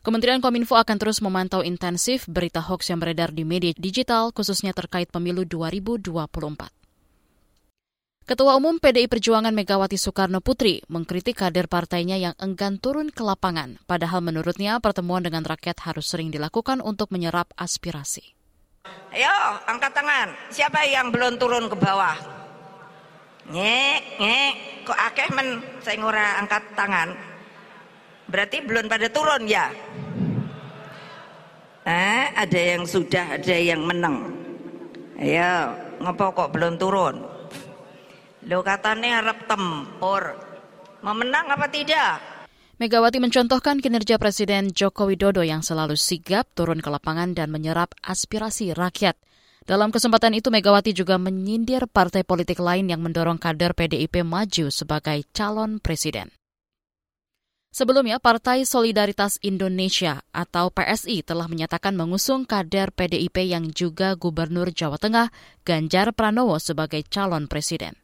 Kementerian 0.00 0.40
Kominfo 0.40 0.80
akan 0.80 0.96
terus 0.96 1.20
memantau 1.20 1.60
intensif 1.60 2.24
berita 2.24 2.64
hoax 2.64 2.88
yang 2.88 3.04
beredar 3.04 3.36
di 3.36 3.44
media 3.44 3.76
digital, 3.76 4.32
khususnya 4.32 4.72
terkait 4.72 5.12
pemilu 5.12 5.44
2024. 5.44 6.72
Ketua 8.24 8.56
Umum 8.56 8.80
PDI 8.80 9.12
Perjuangan 9.12 9.52
Megawati 9.52 10.00
Soekarno 10.00 10.40
Putri 10.40 10.80
mengkritik 10.88 11.44
kader 11.44 11.68
partainya 11.68 12.16
yang 12.16 12.32
enggan 12.40 12.80
turun 12.80 13.12
ke 13.12 13.20
lapangan, 13.20 13.76
padahal 13.84 14.24
menurutnya 14.24 14.80
pertemuan 14.80 15.20
dengan 15.20 15.44
rakyat 15.44 15.84
harus 15.84 16.08
sering 16.08 16.32
dilakukan 16.32 16.80
untuk 16.80 17.12
menyerap 17.12 17.52
aspirasi. 17.60 18.24
Ayo, 19.12 19.36
angkat 19.68 19.92
tangan. 19.92 20.32
Siapa 20.48 20.80
yang 20.88 21.12
belum 21.12 21.36
turun 21.36 21.68
ke 21.68 21.76
bawah? 21.76 22.16
Nyek, 23.52 24.00
nyek. 24.16 24.54
Kok 24.88 24.96
akeh 24.96 25.28
men 25.36 25.60
saya 25.84 26.00
ngora 26.00 26.40
angkat 26.40 26.64
tangan? 26.72 27.29
Berarti 28.30 28.62
belum 28.62 28.86
pada 28.86 29.10
turun 29.10 29.42
ya? 29.50 29.74
Eh, 31.82 32.24
ada 32.30 32.60
yang 32.60 32.86
sudah, 32.86 33.42
ada 33.42 33.56
yang 33.58 33.82
menang. 33.82 34.30
Ayo, 35.18 35.74
ngopo 35.98 36.32
kok 36.32 36.50
belum 36.54 36.78
turun? 36.78 37.26
Lo 38.46 38.62
katanya 38.62 39.20
harap 39.20 39.44
tempur. 39.50 40.22
Mau 41.02 41.12
menang 41.12 41.50
apa 41.50 41.66
tidak? 41.68 42.22
Megawati 42.80 43.20
mencontohkan 43.20 43.82
kinerja 43.84 44.16
Presiden 44.16 44.72
Joko 44.72 45.04
Widodo 45.04 45.44
yang 45.44 45.60
selalu 45.60 46.00
sigap 46.00 46.48
turun 46.56 46.80
ke 46.80 46.88
lapangan 46.88 47.36
dan 47.36 47.52
menyerap 47.52 47.92
aspirasi 48.00 48.72
rakyat. 48.72 49.20
Dalam 49.68 49.92
kesempatan 49.92 50.32
itu 50.32 50.48
Megawati 50.48 50.96
juga 50.96 51.20
menyindir 51.20 51.84
partai 51.84 52.24
politik 52.24 52.56
lain 52.56 52.88
yang 52.88 53.04
mendorong 53.04 53.36
kader 53.36 53.76
PDIP 53.76 54.24
maju 54.24 54.72
sebagai 54.72 55.28
calon 55.36 55.76
presiden. 55.76 56.39
Sebelumnya, 57.70 58.18
Partai 58.18 58.66
Solidaritas 58.66 59.38
Indonesia 59.46 60.26
atau 60.34 60.74
PSI 60.74 61.22
telah 61.22 61.46
menyatakan 61.46 61.94
mengusung 61.94 62.42
kader 62.42 62.90
PDIP 62.90 63.46
yang 63.46 63.70
juga 63.70 64.18
Gubernur 64.18 64.74
Jawa 64.74 64.98
Tengah, 64.98 65.30
Ganjar 65.62 66.10
Pranowo 66.10 66.58
sebagai 66.58 67.06
calon 67.06 67.46
presiden. 67.46 67.94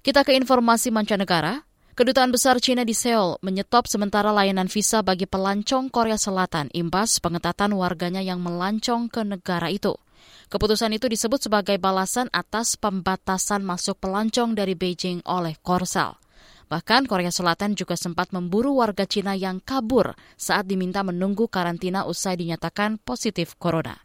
Kita 0.00 0.24
ke 0.24 0.32
informasi 0.32 0.88
mancanegara. 0.88 1.68
Kedutaan 1.96 2.28
besar 2.28 2.60
China 2.60 2.84
di 2.84 2.92
Seoul 2.92 3.40
menyetop 3.40 3.88
sementara 3.88 4.28
layanan 4.28 4.68
visa 4.68 5.00
bagi 5.00 5.24
pelancong 5.24 5.88
Korea 5.88 6.20
Selatan 6.20 6.68
imbas 6.76 7.20
pengetatan 7.24 7.72
warganya 7.72 8.20
yang 8.20 8.40
melancong 8.40 9.08
ke 9.08 9.24
negara 9.24 9.72
itu. 9.72 9.96
Keputusan 10.52 10.92
itu 10.92 11.08
disebut 11.08 11.48
sebagai 11.48 11.80
balasan 11.80 12.28
atas 12.36 12.76
pembatasan 12.76 13.64
masuk 13.64 13.96
pelancong 14.00 14.52
dari 14.52 14.76
Beijing 14.76 15.24
oleh 15.24 15.56
Korsel. 15.64 16.25
Bahkan 16.66 17.06
Korea 17.06 17.30
Selatan 17.30 17.78
juga 17.78 17.94
sempat 17.94 18.34
memburu 18.34 18.82
warga 18.82 19.06
Cina 19.06 19.38
yang 19.38 19.62
kabur 19.62 20.18
saat 20.34 20.66
diminta 20.66 21.06
menunggu 21.06 21.46
karantina 21.46 22.02
usai 22.10 22.34
dinyatakan 22.34 22.98
positif 22.98 23.54
corona. 23.54 24.02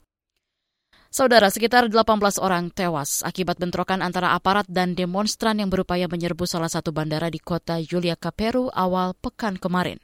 Saudara, 1.11 1.51
sekitar 1.51 1.91
18 1.91 2.39
orang 2.39 2.71
tewas 2.71 3.19
akibat 3.25 3.59
bentrokan 3.59 3.99
antara 3.99 4.31
aparat 4.31 4.63
dan 4.71 4.95
demonstran 4.95 5.59
yang 5.59 5.67
berupaya 5.67 6.07
menyerbu 6.07 6.47
salah 6.47 6.71
satu 6.71 6.95
bandara 6.95 7.27
di 7.27 7.35
kota 7.35 7.83
Juliaca, 7.83 8.31
Peru 8.31 8.71
awal 8.71 9.11
pekan 9.19 9.59
kemarin. 9.59 9.99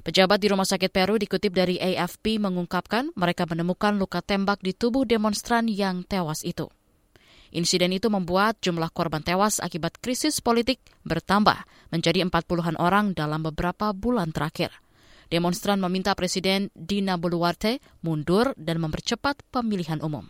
Pejabat 0.00 0.40
di 0.42 0.50
Rumah 0.50 0.64
Sakit 0.66 0.90
Peru 0.90 1.20
dikutip 1.20 1.52
dari 1.52 1.78
AFP 1.78 2.40
mengungkapkan 2.40 3.12
mereka 3.14 3.44
menemukan 3.44 3.94
luka 3.94 4.24
tembak 4.24 4.58
di 4.64 4.72
tubuh 4.74 5.04
demonstran 5.04 5.68
yang 5.68 6.02
tewas 6.02 6.42
itu. 6.42 6.66
Insiden 7.50 7.90
itu 7.90 8.06
membuat 8.06 8.62
jumlah 8.62 8.94
korban 8.94 9.26
tewas 9.26 9.58
akibat 9.58 9.98
krisis 9.98 10.38
politik 10.38 10.78
bertambah 11.02 11.66
menjadi 11.90 12.22
40-an 12.22 12.78
orang 12.78 13.10
dalam 13.10 13.42
beberapa 13.42 13.90
bulan 13.90 14.30
terakhir. 14.30 14.70
Demonstran 15.30 15.78
meminta 15.82 16.14
Presiden 16.14 16.70
Dina 16.74 17.18
Boluarte 17.18 17.78
mundur 18.02 18.54
dan 18.58 18.82
mempercepat 18.82 19.42
pemilihan 19.50 20.02
umum. 20.02 20.26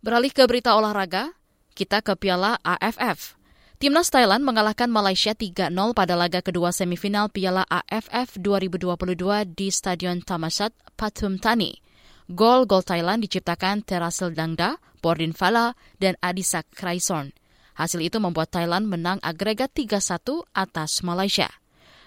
Beralih 0.00 0.32
ke 0.32 0.44
berita 0.48 0.76
olahraga, 0.76 1.32
kita 1.72 2.00
ke 2.00 2.16
Piala 2.16 2.56
AFF. 2.64 3.36
Timnas 3.78 4.10
Thailand 4.10 4.42
mengalahkan 4.42 4.90
Malaysia 4.90 5.36
3-0 5.36 5.70
pada 5.94 6.18
laga 6.18 6.42
kedua 6.42 6.74
semifinal 6.74 7.30
Piala 7.30 7.62
AFF 7.68 8.40
2022 8.42 9.54
di 9.54 9.68
Stadion 9.70 10.18
Tamasat 10.18 10.74
Pathum 10.98 11.38
Thani. 11.38 11.87
Gol-gol 12.28 12.84
Thailand 12.84 13.24
diciptakan 13.24 13.80
Terasil 13.88 14.36
Dangda, 14.36 14.76
Bordin 15.00 15.32
Fala, 15.32 15.72
dan 15.96 16.12
Adisak 16.20 16.68
Kraison. 16.76 17.32
Hasil 17.72 18.04
itu 18.04 18.20
membuat 18.20 18.52
Thailand 18.52 18.84
menang 18.84 19.16
agregat 19.24 19.72
3-1 19.72 20.44
atas 20.52 21.00
Malaysia. 21.00 21.48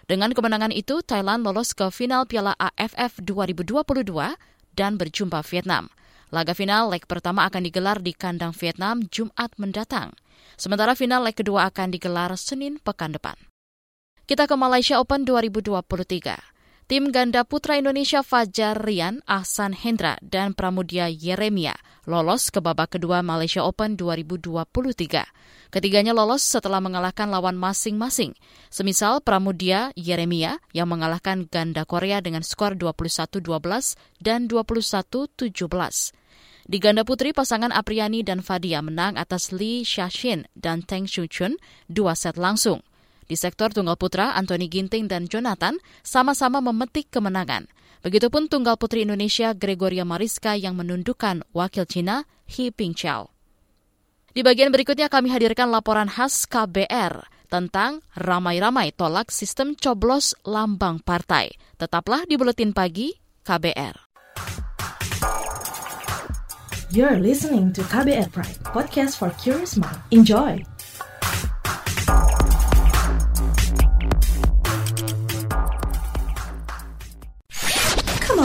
Dengan 0.05 0.29
kemenangan 0.29 0.69
itu, 0.69 1.01
Thailand 1.01 1.41
lolos 1.41 1.73
ke 1.73 1.89
final 1.89 2.29
Piala 2.29 2.53
AFF 2.53 3.17
2022 3.25 3.81
dan 4.77 5.01
berjumpa 5.01 5.41
Vietnam. 5.41 5.89
Laga 6.29 6.53
final 6.53 6.93
leg 6.93 7.09
pertama 7.09 7.49
akan 7.49 7.65
digelar 7.65 7.97
di 7.97 8.13
kandang 8.13 8.53
Vietnam 8.53 9.01
Jumat 9.09 9.57
mendatang. 9.57 10.13
Sementara 10.53 10.93
final 10.93 11.25
leg 11.25 11.33
kedua 11.33 11.65
akan 11.73 11.97
digelar 11.97 12.29
Senin 12.37 12.77
pekan 12.77 13.17
depan. 13.17 13.35
Kita 14.29 14.45
ke 14.45 14.53
Malaysia 14.53 15.01
Open 15.01 15.25
2023. 15.25 16.50
Tim 16.91 17.07
ganda 17.07 17.47
putra 17.47 17.79
Indonesia 17.79 18.19
Fajar 18.19 18.75
Rian, 18.75 19.23
Ahsan 19.23 19.71
Hendra, 19.71 20.19
dan 20.19 20.51
Pramudia 20.51 21.07
Yeremia 21.07 21.71
lolos 22.03 22.51
ke 22.51 22.59
babak 22.59 22.99
kedua 22.99 23.23
Malaysia 23.23 23.63
Open 23.63 23.95
2023. 23.95 25.71
Ketiganya 25.71 26.11
lolos 26.11 26.43
setelah 26.43 26.83
mengalahkan 26.83 27.31
lawan 27.31 27.55
masing-masing. 27.55 28.35
Semisal 28.67 29.23
Pramudia 29.23 29.95
Yeremia 29.95 30.59
yang 30.75 30.91
mengalahkan 30.91 31.47
ganda 31.47 31.87
Korea 31.87 32.19
dengan 32.19 32.43
skor 32.43 32.75
21-12 32.75 33.39
dan 34.19 34.51
21-17. 34.51 35.47
Di 36.67 36.77
ganda 36.83 37.07
putri, 37.07 37.31
pasangan 37.31 37.71
Apriani 37.71 38.19
dan 38.19 38.43
Fadia 38.43 38.83
menang 38.83 39.15
atas 39.15 39.55
Lee 39.55 39.87
Xiaxin 39.87 40.43
dan 40.59 40.83
Teng 40.83 41.07
Shuchun 41.07 41.55
dua 41.87 42.19
set 42.19 42.35
langsung. 42.35 42.83
Di 43.31 43.39
sektor 43.39 43.71
tunggal 43.71 43.95
putra, 43.95 44.35
Anthony 44.35 44.67
Ginting 44.67 45.07
dan 45.07 45.23
Jonathan 45.31 45.79
sama-sama 46.03 46.59
memetik 46.59 47.07
kemenangan. 47.07 47.71
Begitupun 48.03 48.51
tunggal 48.51 48.75
putri 48.75 49.07
Indonesia 49.07 49.55
Gregoria 49.55 50.03
Mariska 50.03 50.59
yang 50.59 50.75
menundukkan 50.75 51.47
wakil 51.55 51.87
Cina 51.87 52.27
He 52.43 52.75
Pingqiao. 52.75 53.31
Di 54.35 54.43
bagian 54.43 54.75
berikutnya 54.75 55.07
kami 55.07 55.31
hadirkan 55.31 55.71
laporan 55.71 56.11
khas 56.11 56.43
KBR 56.43 57.23
tentang 57.47 58.03
ramai-ramai 58.19 58.91
tolak 58.91 59.31
sistem 59.31 59.79
coblos 59.79 60.35
lambang 60.43 60.99
partai. 60.99 61.55
Tetaplah 61.79 62.27
di 62.27 62.35
Buletin 62.35 62.75
Pagi 62.75 63.15
KBR. 63.47 64.11
You're 66.91 67.23
listening 67.23 67.71
to 67.79 67.87
KBR 67.87 68.27
Pride, 68.35 68.59
podcast 68.67 69.15
for 69.15 69.31
curious 69.39 69.79
mind. 69.79 69.95
Enjoy! 70.11 70.59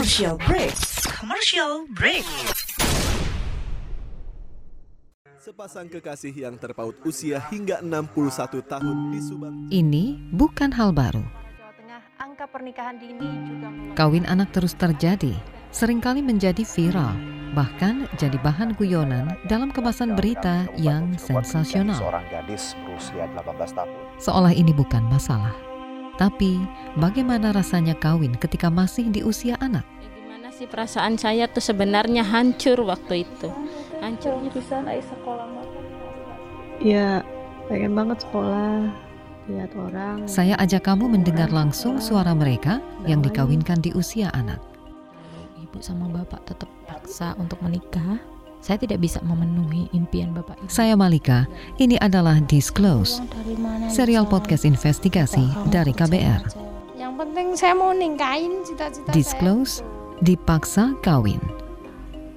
Commercial 0.07 0.39
break. 0.39 0.75
Commercial 1.19 1.71
break. 1.91 2.23
Sepasang 5.35 5.91
kekasih 5.91 6.31
yang 6.31 6.55
terpaut 6.55 6.95
usia 7.03 7.43
hingga 7.51 7.83
61 7.83 8.63
tahun 8.71 9.11
di 9.11 9.19
Subang. 9.19 9.67
Ini 9.67 10.15
bukan 10.31 10.71
hal 10.71 10.95
baru. 10.95 11.27
Angka 12.23 12.47
pernikahan 12.47 12.95
dini 12.95 13.19
juga 13.19 13.67
Kawin 13.99 14.23
anak 14.31 14.55
terus 14.55 14.79
terjadi, 14.79 15.35
sering 15.75 15.99
kali 15.99 16.23
menjadi 16.23 16.63
viral, 16.63 17.11
bahkan 17.51 18.07
jadi 18.15 18.39
bahan 18.39 18.79
guyonan 18.79 19.35
dalam 19.51 19.75
kemasan 19.75 20.15
berita 20.15 20.71
yang 20.79 21.19
sensasional. 21.19 21.99
Seorang 21.99 22.23
gadis 22.31 22.79
berusia 22.87 23.27
18 23.35 23.75
tahun. 23.75 23.91
Seolah 24.23 24.55
ini 24.55 24.71
bukan 24.71 25.03
masalah. 25.11 25.51
Tapi, 26.17 26.57
bagaimana 26.97 27.53
rasanya 27.53 27.93
kawin 27.93 28.33
ketika 28.41 28.73
masih 28.73 29.13
di 29.13 29.21
usia 29.21 29.53
anak? 29.61 29.85
Sih 30.57 30.65
perasaan 30.65 31.21
saya 31.21 31.45
tuh 31.45 31.61
sebenarnya 31.61 32.25
hancur 32.25 32.81
waktu 32.81 33.29
itu. 33.29 33.45
Hancur. 34.01 34.41
bisa 34.49 34.81
naik 34.81 35.05
sekolah 35.05 35.45
Ya, 36.81 37.21
pengen 37.69 37.93
banget 37.93 38.25
sekolah. 38.25 38.89
Lihat 39.53 39.71
orang. 39.77 40.25
Saya 40.25 40.57
ajak 40.57 40.89
kamu 40.89 41.13
mendengar 41.13 41.53
langsung 41.53 42.01
suara 42.01 42.33
mereka 42.33 42.81
yang 43.05 43.21
dikawinkan 43.21 43.85
di 43.85 43.93
usia 43.93 44.33
anak. 44.33 44.57
Ibu 45.61 45.77
sama 45.77 46.09
bapak 46.09 46.49
tetap 46.49 46.73
paksa 46.89 47.37
untuk 47.37 47.61
menikah. 47.61 48.17
saya 48.57 48.81
tidak 48.81 49.05
bisa 49.05 49.21
memenuhi 49.21 49.85
impian 49.93 50.33
Bapak 50.33 50.57
Ibu. 50.59 50.67
Saya 50.67 50.97
Malika, 50.97 51.45
ini 51.77 51.93
adalah 52.01 52.41
Disclose, 52.49 53.21
serial 53.87 54.25
podcast 54.25 54.65
investigasi 54.65 55.45
dari 55.69 55.93
KBR. 55.93 56.41
Yang 56.97 57.13
penting 57.21 57.47
saya 57.53 57.77
mau 57.77 57.93
ningkain 57.93 58.65
cita-cita 58.65 59.13
Disclose, 59.13 59.85
dipaksa 60.21 60.93
kawin. 61.05 61.41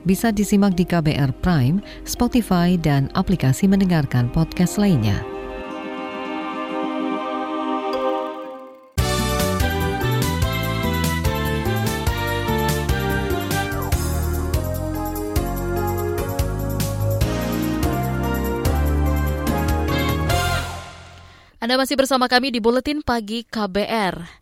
Bisa 0.09 0.33
disimak 0.33 0.81
di 0.81 0.89
KBR 0.89 1.37
Prime, 1.45 1.85
Spotify, 2.09 2.81
dan 2.81 3.13
aplikasi 3.13 3.69
mendengarkan 3.69 4.33
podcast 4.33 4.81
lainnya. 4.81 5.21
Anda 21.61 21.77
masih 21.77 22.01
bersama 22.01 22.25
kami 22.25 22.57
di 22.57 22.59
Buletin 22.59 23.05
Pagi 23.05 23.45
KBR. 23.45 24.40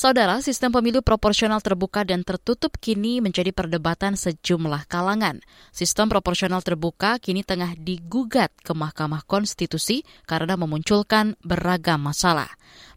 Saudara, 0.00 0.40
sistem 0.40 0.72
pemilu 0.72 1.04
proporsional 1.04 1.60
terbuka 1.60 2.08
dan 2.08 2.24
tertutup 2.24 2.80
kini 2.80 3.20
menjadi 3.20 3.52
perdebatan 3.52 4.16
sejumlah 4.16 4.88
kalangan. 4.88 5.44
Sistem 5.76 6.08
proporsional 6.08 6.64
terbuka 6.64 7.20
kini 7.20 7.44
tengah 7.44 7.76
digugat 7.76 8.48
ke 8.64 8.72
Mahkamah 8.72 9.28
Konstitusi 9.28 10.00
karena 10.24 10.56
memunculkan 10.56 11.36
beragam 11.44 12.00
masalah. 12.00 12.48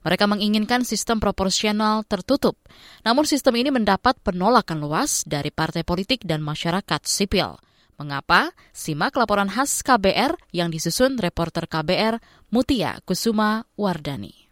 Mereka 0.07 0.31
menginginkan 0.31 0.87
sistem 0.87 1.19
proporsional 1.19 2.07
tertutup. 2.07 2.55
Namun 3.03 3.27
sistem 3.27 3.59
ini 3.59 3.67
mendapat 3.67 4.15
penolakan 4.23 4.79
luas 4.79 5.27
dari 5.27 5.51
partai 5.51 5.83
politik 5.83 6.23
dan 6.23 6.39
masyarakat 6.39 7.03
sipil. 7.03 7.59
Mengapa? 7.99 8.55
Simak 8.71 9.19
laporan 9.19 9.51
khas 9.51 9.83
KBR 9.83 10.39
yang 10.55 10.71
disusun 10.71 11.19
reporter 11.19 11.67
KBR 11.67 12.23
Mutia 12.47 13.03
Kusuma 13.03 13.67
Wardani. 13.75 14.42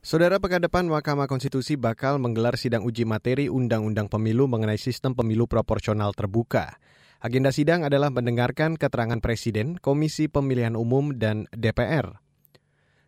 Saudara 0.00 0.40
pekan 0.40 0.64
depan 0.64 0.88
Mahkamah 0.88 1.28
Konstitusi 1.28 1.76
bakal 1.76 2.16
menggelar 2.16 2.56
sidang 2.56 2.88
uji 2.88 3.04
materi 3.04 3.52
Undang-Undang 3.52 4.08
Pemilu 4.08 4.48
mengenai 4.48 4.80
sistem 4.80 5.12
pemilu 5.12 5.44
proporsional 5.44 6.16
terbuka. 6.16 6.80
Agenda 7.20 7.52
sidang 7.52 7.84
adalah 7.84 8.08
mendengarkan 8.08 8.80
keterangan 8.80 9.20
Presiden, 9.20 9.76
Komisi 9.76 10.32
Pemilihan 10.32 10.72
Umum, 10.72 11.12
dan 11.20 11.44
DPR. 11.52 12.16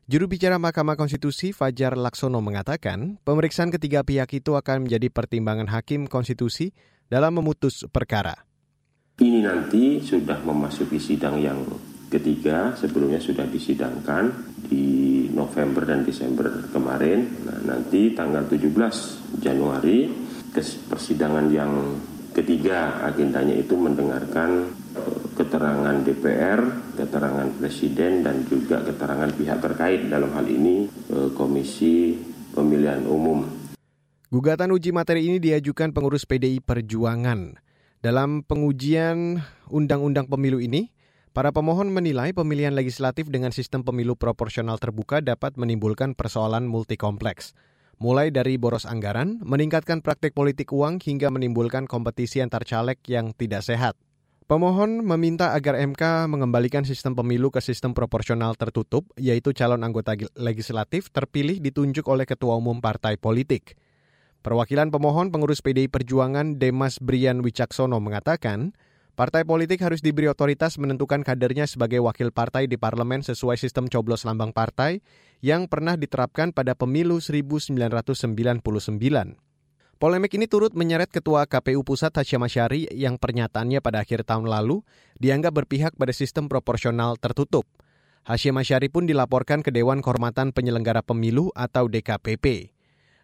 Juru 0.04 0.28
bicara 0.28 0.60
Mahkamah 0.60 1.00
Konstitusi 1.00 1.56
Fajar 1.56 1.96
Laksono 1.96 2.44
mengatakan, 2.44 3.16
pemeriksaan 3.24 3.72
ketiga 3.72 4.04
pihak 4.04 4.28
itu 4.36 4.52
akan 4.52 4.84
menjadi 4.84 5.08
pertimbangan 5.08 5.72
Hakim 5.72 6.04
Konstitusi 6.04 6.76
dalam 7.08 7.40
memutus 7.40 7.88
perkara. 7.88 8.36
Ini 9.16 9.40
nanti 9.40 9.96
sudah 10.04 10.44
memasuki 10.44 11.00
sidang 11.00 11.40
yang 11.40 11.64
ketiga, 12.12 12.76
sebelumnya 12.76 13.16
sudah 13.16 13.48
disidangkan 13.48 14.52
di 14.68 15.26
November 15.32 15.88
dan 15.88 16.04
Desember 16.04 16.68
kemarin. 16.68 17.48
Nah, 17.48 17.58
nanti 17.64 18.12
tanggal 18.12 18.44
17 18.44 19.40
Januari 19.40 20.12
persidangan 20.92 21.48
yang 21.48 21.72
ketiga 22.36 23.00
agendanya 23.08 23.56
itu 23.56 23.72
mendengarkan 23.72 24.68
eh, 24.92 25.20
keterangan 25.32 25.96
DPR, 26.04 26.60
keterangan 27.00 27.48
Presiden 27.56 28.20
dan 28.20 28.44
juga 28.44 28.84
keterangan 28.84 29.32
pihak 29.32 29.58
terkait 29.64 30.12
dalam 30.12 30.28
hal 30.36 30.44
ini 30.44 30.88
eh, 30.88 31.30
Komisi 31.32 32.16
Pemilihan 32.52 33.08
Umum. 33.08 33.48
Gugatan 34.32 34.72
uji 34.72 34.96
materi 34.96 35.28
ini 35.28 35.36
diajukan 35.36 35.92
pengurus 35.92 36.24
PDI 36.24 36.64
Perjuangan. 36.64 37.60
Dalam 38.00 38.42
pengujian 38.42 39.38
Undang-Undang 39.68 40.26
Pemilu 40.26 40.58
ini, 40.58 40.88
para 41.32 41.50
pemohon 41.50 41.88
menilai 41.88 42.36
pemilihan 42.36 42.76
legislatif 42.76 43.32
dengan 43.32 43.50
sistem 43.56 43.80
pemilu 43.80 44.16
proporsional 44.16 44.76
terbuka 44.76 45.24
dapat 45.24 45.56
menimbulkan 45.56 46.12
persoalan 46.12 46.68
multikompleks. 46.68 47.56
Mulai 48.00 48.28
dari 48.28 48.60
boros 48.60 48.84
anggaran, 48.84 49.40
meningkatkan 49.40 50.04
praktik 50.04 50.36
politik 50.36 50.72
uang 50.72 51.00
hingga 51.00 51.32
menimbulkan 51.32 51.88
kompetisi 51.88 52.44
antar 52.44 52.68
caleg 52.68 53.00
yang 53.08 53.32
tidak 53.32 53.64
sehat. 53.64 53.96
Pemohon 54.50 55.00
meminta 55.00 55.56
agar 55.56 55.80
MK 55.80 56.28
mengembalikan 56.28 56.84
sistem 56.84 57.16
pemilu 57.16 57.48
ke 57.48 57.64
sistem 57.64 57.96
proporsional 57.96 58.52
tertutup, 58.52 59.08
yaitu 59.16 59.56
calon 59.56 59.80
anggota 59.80 60.12
legislatif 60.36 61.08
terpilih 61.08 61.62
ditunjuk 61.62 62.04
oleh 62.04 62.28
ketua 62.28 62.58
umum 62.60 62.82
partai 62.82 63.16
politik. 63.16 63.80
Perwakilan 64.42 64.90
pemohon 64.90 65.30
pengurus 65.30 65.62
PDI 65.62 65.86
Perjuangan 65.86 66.58
Demas 66.58 66.98
Brian 66.98 67.40
Wicaksono 67.40 68.02
mengatakan, 68.02 68.74
partai 69.12 69.44
politik 69.44 69.80
harus 69.84 70.00
diberi 70.00 70.28
otoritas 70.28 70.80
menentukan 70.80 71.20
kadernya 71.20 71.68
sebagai 71.68 72.00
wakil 72.00 72.32
partai 72.32 72.64
di 72.68 72.80
parlemen 72.80 73.20
sesuai 73.20 73.60
sistem 73.60 73.88
coblos 73.88 74.24
lambang 74.24 74.52
partai 74.52 75.04
yang 75.44 75.68
pernah 75.68 75.98
diterapkan 75.98 76.54
pada 76.54 76.72
pemilu 76.72 77.20
1999. 77.20 78.26
Polemik 80.02 80.34
ini 80.34 80.50
turut 80.50 80.74
menyeret 80.74 81.14
Ketua 81.14 81.46
KPU 81.46 81.86
Pusat 81.86 82.18
Hashim 82.18 82.42
Asyari 82.42 82.90
yang 82.90 83.22
pernyataannya 83.22 83.78
pada 83.78 84.02
akhir 84.02 84.26
tahun 84.26 84.50
lalu 84.50 84.82
dianggap 85.22 85.62
berpihak 85.62 85.94
pada 85.94 86.10
sistem 86.10 86.50
proporsional 86.50 87.14
tertutup. 87.14 87.70
Hashim 88.26 88.58
Asyari 88.58 88.90
pun 88.90 89.06
dilaporkan 89.06 89.62
ke 89.62 89.70
Dewan 89.70 90.02
Kehormatan 90.02 90.50
Penyelenggara 90.50 91.06
Pemilu 91.06 91.54
atau 91.54 91.86
DKPP. 91.86 92.74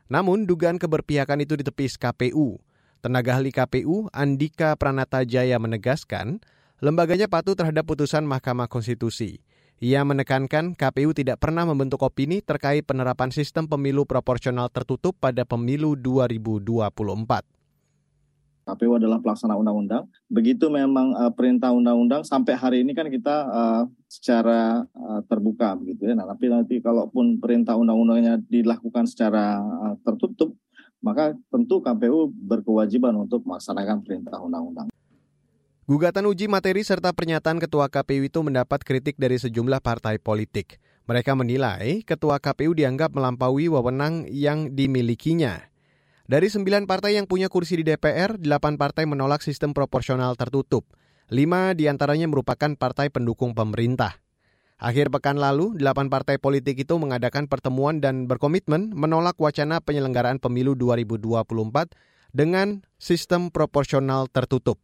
Namun 0.07 0.47
dugaan 0.47 0.79
keberpihakan 0.79 1.43
itu 1.43 1.59
ditepis 1.59 1.99
KPU. 1.99 2.63
Tenaga 2.99 3.39
ahli 3.39 3.55
KPU 3.55 4.11
Andika 4.11 4.75
Pranata 4.75 5.23
Jaya 5.23 5.55
menegaskan, 5.63 6.43
lembaganya 6.83 7.31
patuh 7.31 7.55
terhadap 7.55 7.87
putusan 7.87 8.27
Mahkamah 8.27 8.67
Konstitusi. 8.67 9.39
Ia 9.79 10.03
menekankan 10.03 10.75
KPU 10.75 11.15
tidak 11.15 11.39
pernah 11.39 11.63
membentuk 11.63 12.03
opini 12.03 12.43
terkait 12.43 12.83
penerapan 12.83 13.31
sistem 13.31 13.71
pemilu 13.71 14.03
proporsional 14.03 14.67
tertutup 14.67 15.15
pada 15.15 15.47
pemilu 15.47 15.95
2024. 15.95 17.47
KPU 18.67 18.99
adalah 18.99 19.23
pelaksana 19.23 19.55
undang-undang. 19.55 20.11
Begitu 20.27 20.67
memang 20.67 21.15
uh, 21.15 21.31
perintah 21.31 21.71
undang-undang 21.71 22.27
sampai 22.27 22.59
hari 22.59 22.83
ini 22.83 22.99
kan 22.99 23.07
kita 23.07 23.47
uh, 23.47 23.83
secara 24.11 24.83
uh, 24.83 25.23
terbuka 25.31 25.79
begitu 25.79 26.11
ya. 26.11 26.19
Nah, 26.19 26.27
tapi 26.27 26.51
nanti 26.51 26.83
kalaupun 26.83 27.39
perintah 27.39 27.79
undang-undangnya 27.79 28.43
dilakukan 28.45 29.07
secara 29.07 29.63
uh, 29.63 29.95
tertutup, 30.03 30.59
maka 30.99 31.35
tentu 31.51 31.79
KPU 31.79 32.31
berkewajiban 32.33 33.15
untuk 33.15 33.47
melaksanakan 33.47 34.03
perintah 34.03 34.39
undang-undang. 34.43 34.91
Gugatan 35.89 36.29
uji 36.29 36.53
materi 36.53 36.85
serta 36.85 37.17
pernyataan 37.17 37.57
Ketua 37.57 37.89
KPU 37.89 38.29
itu 38.29 38.45
mendapat 38.45 38.85
kritik 38.85 39.17
dari 39.17 39.41
sejumlah 39.41 39.81
partai 39.81 40.21
politik. 40.21 40.77
Mereka 41.09 41.33
menilai 41.33 42.05
Ketua 42.05 42.37
KPU 42.37 42.77
dianggap 42.77 43.17
melampaui 43.17 43.73
wewenang 43.73 44.29
yang 44.29 44.77
dimilikinya. 44.77 45.65
Dari 46.29 46.53
sembilan 46.53 46.85
partai 46.85 47.17
yang 47.17 47.25
punya 47.25 47.49
kursi 47.49 47.81
di 47.81 47.89
DPR, 47.89 48.37
delapan 48.37 48.77
partai 48.77 49.09
menolak 49.09 49.41
sistem 49.41 49.73
proporsional 49.73 50.37
tertutup. 50.37 50.85
Lima 51.33 51.73
di 51.73 51.89
antaranya 51.89 52.29
merupakan 52.29 52.77
partai 52.77 53.09
pendukung 53.09 53.57
pemerintah. 53.57 54.28
Akhir 54.79 55.11
pekan 55.11 55.43
lalu, 55.43 55.75
delapan 55.75 56.07
partai 56.07 56.39
politik 56.39 56.79
itu 56.79 56.95
mengadakan 57.03 57.51
pertemuan 57.51 57.99
dan 57.99 58.31
berkomitmen 58.31 58.95
menolak 58.95 59.35
wacana 59.35 59.83
penyelenggaraan 59.83 60.39
pemilu 60.39 60.79
2024 60.79 61.91
dengan 62.31 62.87
sistem 62.95 63.51
proporsional 63.51 64.31
tertutup. 64.31 64.79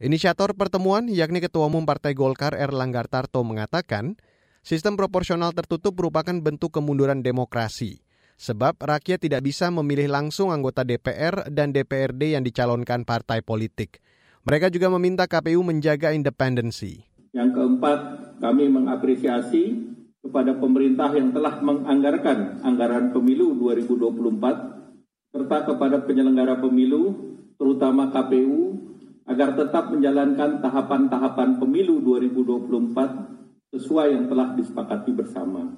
Inisiator 0.00 0.56
pertemuan, 0.56 1.12
yakni 1.12 1.44
Ketua 1.44 1.68
Umum 1.68 1.84
Partai 1.84 2.16
Golkar 2.16 2.56
Erlangga 2.56 3.04
Tarto 3.04 3.44
mengatakan, 3.44 4.16
sistem 4.64 4.96
proporsional 4.96 5.52
tertutup 5.52 5.92
merupakan 5.92 6.34
bentuk 6.40 6.72
kemunduran 6.72 7.20
demokrasi 7.20 8.00
sebab 8.34 8.80
rakyat 8.82 9.22
tidak 9.22 9.46
bisa 9.46 9.70
memilih 9.70 10.10
langsung 10.10 10.50
anggota 10.50 10.82
DPR 10.82 11.46
dan 11.52 11.70
DPRD 11.70 12.34
yang 12.34 12.42
dicalonkan 12.42 13.06
partai 13.06 13.44
politik. 13.44 14.02
Mereka 14.44 14.68
juga 14.68 14.92
meminta 14.92 15.24
KPU 15.24 15.64
menjaga 15.64 16.12
independensi. 16.12 17.00
Yang 17.32 17.50
keempat, 17.56 17.98
kami 18.42 18.70
mengapresiasi 18.70 19.94
kepada 20.24 20.56
pemerintah 20.56 21.12
yang 21.12 21.30
telah 21.36 21.60
menganggarkan 21.60 22.64
anggaran 22.64 23.12
pemilu 23.12 23.52
2024 23.60 25.34
serta 25.34 25.58
kepada 25.66 25.98
penyelenggara 26.06 26.62
pemilu, 26.62 27.34
terutama 27.58 28.08
KPU, 28.14 28.78
agar 29.26 29.58
tetap 29.58 29.90
menjalankan 29.90 30.62
tahapan-tahapan 30.62 31.58
pemilu 31.58 31.98
2024 32.00 33.74
sesuai 33.74 34.06
yang 34.14 34.24
telah 34.30 34.54
disepakati 34.54 35.10
bersama. 35.10 35.74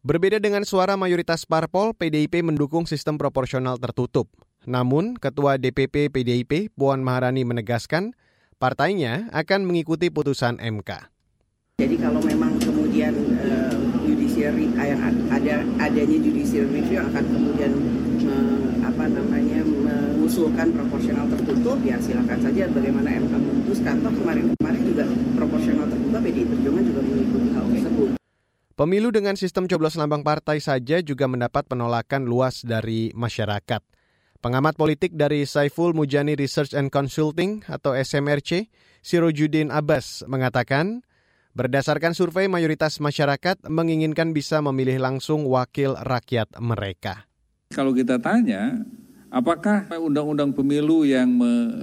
Berbeda 0.00 0.40
dengan 0.40 0.64
suara 0.64 0.96
mayoritas 0.96 1.44
parpol, 1.44 1.92
PDIP 1.92 2.40
mendukung 2.40 2.84
sistem 2.88 3.16
proporsional 3.16 3.76
tertutup. 3.76 4.28
Namun, 4.68 5.16
Ketua 5.16 5.56
DPP 5.56 6.12
PDIP 6.12 6.72
Puan 6.76 7.00
Maharani 7.00 7.44
menegaskan 7.48 8.12
partainya 8.60 9.32
akan 9.32 9.64
mengikuti 9.64 10.12
putusan 10.12 10.60
MK. 10.60 11.19
Jadi 11.80 11.96
kalau 11.96 12.20
memang 12.20 12.60
kemudian 12.60 13.16
uh, 13.40 13.72
judiciary 14.04 14.68
yang 14.76 15.00
ada 15.32 15.64
adanya 15.80 16.18
judicial 16.20 16.68
review 16.68 17.00
akan 17.00 17.24
kemudian 17.24 17.72
uh, 18.28 18.84
apa 18.84 19.08
namanya 19.08 19.64
mengusulkan 19.64 20.76
proporsional 20.76 21.24
tertutup 21.32 21.80
ya 21.80 21.96
silakan 21.96 22.36
saja 22.44 22.68
bagaimana 22.68 23.16
MK 23.16 23.32
memutuskan 23.32 23.96
toh 24.04 24.12
kemarin-kemarin 24.12 24.82
juga 24.84 25.08
proporsional 25.40 25.88
terbuka 25.88 26.18
PDI 26.20 26.44
Perjuangan 26.52 26.84
juga 26.84 27.00
mengikuti 27.00 27.48
hal 27.56 27.64
tersebut. 27.72 28.08
Pemilu 28.76 29.08
dengan 29.08 29.34
sistem 29.40 29.64
coblos 29.64 29.96
lambang 29.96 30.20
partai 30.20 30.60
saja 30.60 31.00
juga 31.00 31.32
mendapat 31.32 31.64
penolakan 31.64 32.28
luas 32.28 32.60
dari 32.60 33.08
masyarakat. 33.16 33.80
Pengamat 34.44 34.76
politik 34.76 35.16
dari 35.16 35.48
Saiful 35.48 35.96
Mujani 35.96 36.36
Research 36.36 36.76
and 36.76 36.92
Consulting 36.92 37.64
atau 37.72 37.96
SMRC, 37.96 38.68
Sirojudin 39.00 39.72
Abbas 39.72 40.28
mengatakan, 40.28 41.04
berdasarkan 41.54 42.14
survei 42.14 42.46
mayoritas 42.46 43.02
masyarakat 43.02 43.66
menginginkan 43.66 44.30
bisa 44.30 44.62
memilih 44.62 45.02
langsung 45.02 45.46
wakil 45.50 45.98
rakyat 45.98 46.60
mereka. 46.62 47.26
Kalau 47.70 47.94
kita 47.94 48.18
tanya, 48.18 48.82
apakah 49.30 49.86
undang-undang 49.98 50.50
pemilu 50.54 51.06
yang 51.06 51.30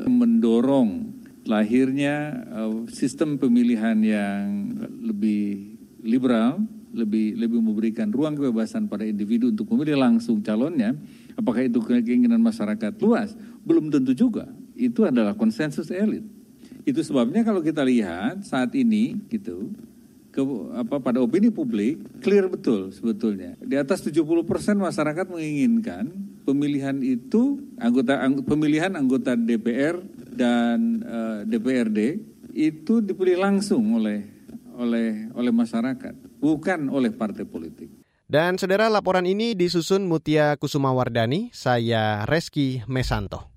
mendorong 0.07 1.15
lahirnya 1.47 2.43
uh, 2.51 2.83
sistem 2.91 3.39
pemilihan 3.39 3.95
yang 4.03 4.43
lebih 4.99 5.79
liberal, 6.03 6.59
lebih 6.91 7.39
lebih 7.39 7.59
memberikan 7.63 8.11
ruang 8.11 8.35
kebebasan 8.35 8.91
pada 8.91 9.07
individu 9.07 9.51
untuk 9.51 9.71
memilih 9.71 9.95
langsung 10.03 10.43
calonnya, 10.43 10.93
apakah 11.39 11.63
itu 11.63 11.79
keinginan 11.79 12.43
masyarakat 12.43 12.99
luas? 12.99 13.31
Belum 13.63 13.87
tentu 13.87 14.11
juga. 14.11 14.51
Itu 14.75 15.07
adalah 15.07 15.33
konsensus 15.33 15.89
elit. 15.89 16.36
Itu 16.87 17.03
sebabnya 17.03 17.43
kalau 17.43 17.59
kita 17.59 17.83
lihat 17.83 18.47
saat 18.47 18.71
ini 18.71 19.19
gitu 19.27 19.75
ke 20.31 20.39
apa 20.71 21.03
pada 21.03 21.19
opini 21.19 21.51
publik 21.51 21.99
clear 22.23 22.47
betul 22.47 22.95
sebetulnya. 22.95 23.59
Di 23.59 23.75
atas 23.75 24.05
70% 24.07 24.31
masyarakat 24.79 25.27
menginginkan 25.27 26.07
pemilihan 26.47 26.95
itu 27.03 27.59
anggota 27.75 28.23
ang, 28.23 28.39
pemilihan 28.39 28.95
anggota 28.95 29.35
DPR 29.35 29.99
dan 30.31 31.03
uh, 31.03 31.43
eh, 31.43 31.51
DPRD 31.51 31.99
itu 32.55 33.03
dipilih 33.03 33.35
langsung 33.35 33.99
oleh 33.99 34.23
oleh 34.79 35.27
oleh 35.35 35.51
masyarakat, 35.51 36.39
bukan 36.39 36.87
oleh 36.87 37.11
partai 37.11 37.43
politik. 37.43 37.91
Dan 38.27 38.55
saudara 38.55 38.87
laporan 38.87 39.27
ini 39.27 39.59
disusun 39.59 40.07
Mutia 40.07 40.55
Kusumawardani, 40.55 41.51
saya 41.51 42.23
Reski 42.29 42.85
Mesanto. 42.87 43.56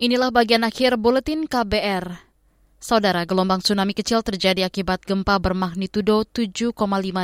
Inilah 0.00 0.32
bagian 0.32 0.64
akhir 0.64 0.96
buletin 0.96 1.44
KBR. 1.44 2.08
Saudara, 2.80 3.28
gelombang 3.28 3.60
tsunami 3.60 3.92
kecil 3.92 4.24
terjadi 4.24 4.64
akibat 4.64 5.04
gempa 5.04 5.36
bermagnitudo 5.36 6.24
7,5 6.24 6.72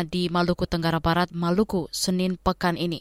di 0.04 0.28
Maluku 0.28 0.68
Tenggara 0.68 1.00
Barat, 1.00 1.32
Maluku, 1.32 1.88
Senin 1.88 2.36
pekan 2.36 2.76
ini. 2.76 3.00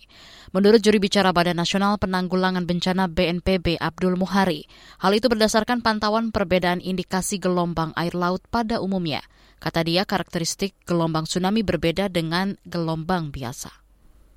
Menurut 0.55 0.79
juri 0.79 1.03
bicara 1.03 1.35
Badan 1.35 1.59
Nasional 1.59 1.99
Penanggulangan 1.99 2.63
Bencana 2.63 3.11
BNPB 3.11 3.75
Abdul 3.75 4.15
Muhari, 4.15 4.63
hal 5.03 5.11
itu 5.11 5.27
berdasarkan 5.27 5.83
pantauan 5.83 6.31
perbedaan 6.31 6.79
indikasi 6.79 7.35
gelombang 7.35 7.91
air 7.99 8.15
laut 8.15 8.47
pada 8.47 8.79
umumnya. 8.79 9.27
Kata 9.59 9.83
dia, 9.83 10.07
karakteristik 10.07 10.71
gelombang 10.87 11.27
tsunami 11.27 11.67
berbeda 11.67 12.07
dengan 12.07 12.55
gelombang 12.63 13.27
biasa. 13.27 13.75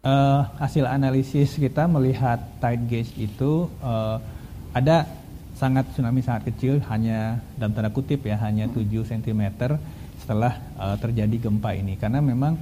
Uh, 0.02 0.50
hasil 0.58 0.82
analisis 0.82 1.54
kita 1.54 1.86
melihat 1.86 2.42
tide 2.58 2.90
gauge 2.90 3.14
itu 3.14 3.70
uh, 3.86 4.18
ada 4.74 5.27
sangat 5.58 5.90
tsunami 5.90 6.22
sangat 6.22 6.54
kecil 6.54 6.78
hanya 6.86 7.42
dalam 7.58 7.74
tanda 7.74 7.90
kutip 7.90 8.22
ya 8.22 8.38
hanya 8.46 8.70
7 8.70 8.86
cm 8.86 9.42
setelah 10.22 10.54
uh, 10.78 10.94
terjadi 11.02 11.50
gempa 11.50 11.74
ini. 11.74 11.98
Karena 11.98 12.22
memang 12.22 12.54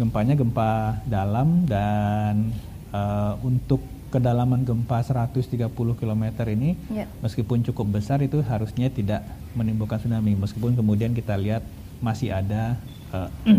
gempanya 0.00 0.32
gempa 0.32 1.04
dalam 1.04 1.68
dan 1.68 2.48
uh, 2.96 3.36
untuk 3.44 3.84
kedalaman 4.08 4.64
gempa 4.64 5.04
130 5.04 5.70
km 5.70 6.24
ini 6.50 6.74
yeah. 6.90 7.06
meskipun 7.22 7.62
cukup 7.62 8.00
besar 8.00 8.18
itu 8.24 8.40
harusnya 8.40 8.88
tidak 8.88 9.20
menimbulkan 9.52 10.00
tsunami. 10.00 10.32
Meskipun 10.34 10.72
kemudian 10.72 11.12
kita 11.12 11.36
lihat 11.36 11.60
masih 12.00 12.32
ada 12.32 12.80
uh, 13.12 13.28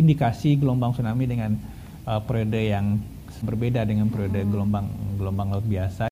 indikasi 0.00 0.54
gelombang 0.54 0.94
tsunami 0.94 1.26
dengan 1.26 1.58
uh, 2.06 2.22
periode 2.22 2.62
yang 2.62 3.02
berbeda 3.42 3.82
dengan 3.88 4.06
periode 4.12 4.44
gelombang 4.46 4.86
gelombang 5.16 5.48
laut 5.56 5.64
biasa 5.64 6.09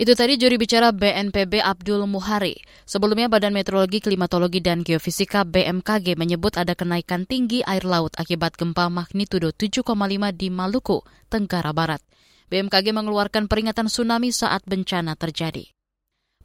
itu 0.00 0.16
tadi 0.16 0.40
juri 0.40 0.56
bicara 0.56 0.96
BNPB 0.96 1.60
Abdul 1.60 2.08
Muhari. 2.08 2.56
Sebelumnya 2.88 3.28
Badan 3.28 3.52
Meteorologi, 3.52 4.00
Klimatologi, 4.00 4.64
dan 4.64 4.80
Geofisika 4.80 5.44
BMKG 5.44 6.16
menyebut 6.16 6.56
ada 6.56 6.72
kenaikan 6.72 7.28
tinggi 7.28 7.60
air 7.60 7.84
laut 7.84 8.16
akibat 8.16 8.56
gempa 8.56 8.88
magnitudo 8.88 9.52
7,5 9.52 9.84
di 10.32 10.48
Maluku, 10.48 11.04
Tenggara 11.28 11.76
Barat. 11.76 12.00
BMKG 12.48 12.96
mengeluarkan 12.96 13.44
peringatan 13.44 13.92
tsunami 13.92 14.32
saat 14.32 14.64
bencana 14.64 15.20
terjadi. 15.20 15.68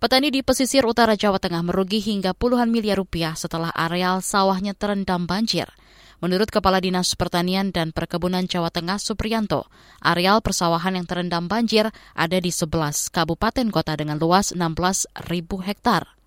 Petani 0.04 0.36
di 0.36 0.44
pesisir 0.44 0.84
utara 0.84 1.16
Jawa 1.16 1.40
Tengah 1.40 1.64
merugi 1.64 2.04
hingga 2.04 2.36
puluhan 2.36 2.68
miliar 2.68 3.00
rupiah 3.00 3.40
setelah 3.40 3.72
areal 3.72 4.20
sawahnya 4.20 4.76
terendam 4.76 5.24
banjir– 5.24 5.72
Menurut 6.26 6.50
Kepala 6.50 6.82
Dinas 6.82 7.14
Pertanian 7.14 7.70
dan 7.70 7.94
Perkebunan 7.94 8.50
Jawa 8.50 8.74
Tengah 8.74 8.98
Supriyanto, 8.98 9.70
areal 10.02 10.42
persawahan 10.42 10.98
yang 10.98 11.06
terendam 11.06 11.46
banjir 11.46 11.94
ada 12.18 12.38
di 12.42 12.50
11 12.50 13.14
kabupaten 13.14 13.70
kota 13.70 13.94
dengan 13.94 14.18
luas 14.18 14.50
16 14.50 15.06
ribu 15.30 15.62
hektar. 15.62 16.18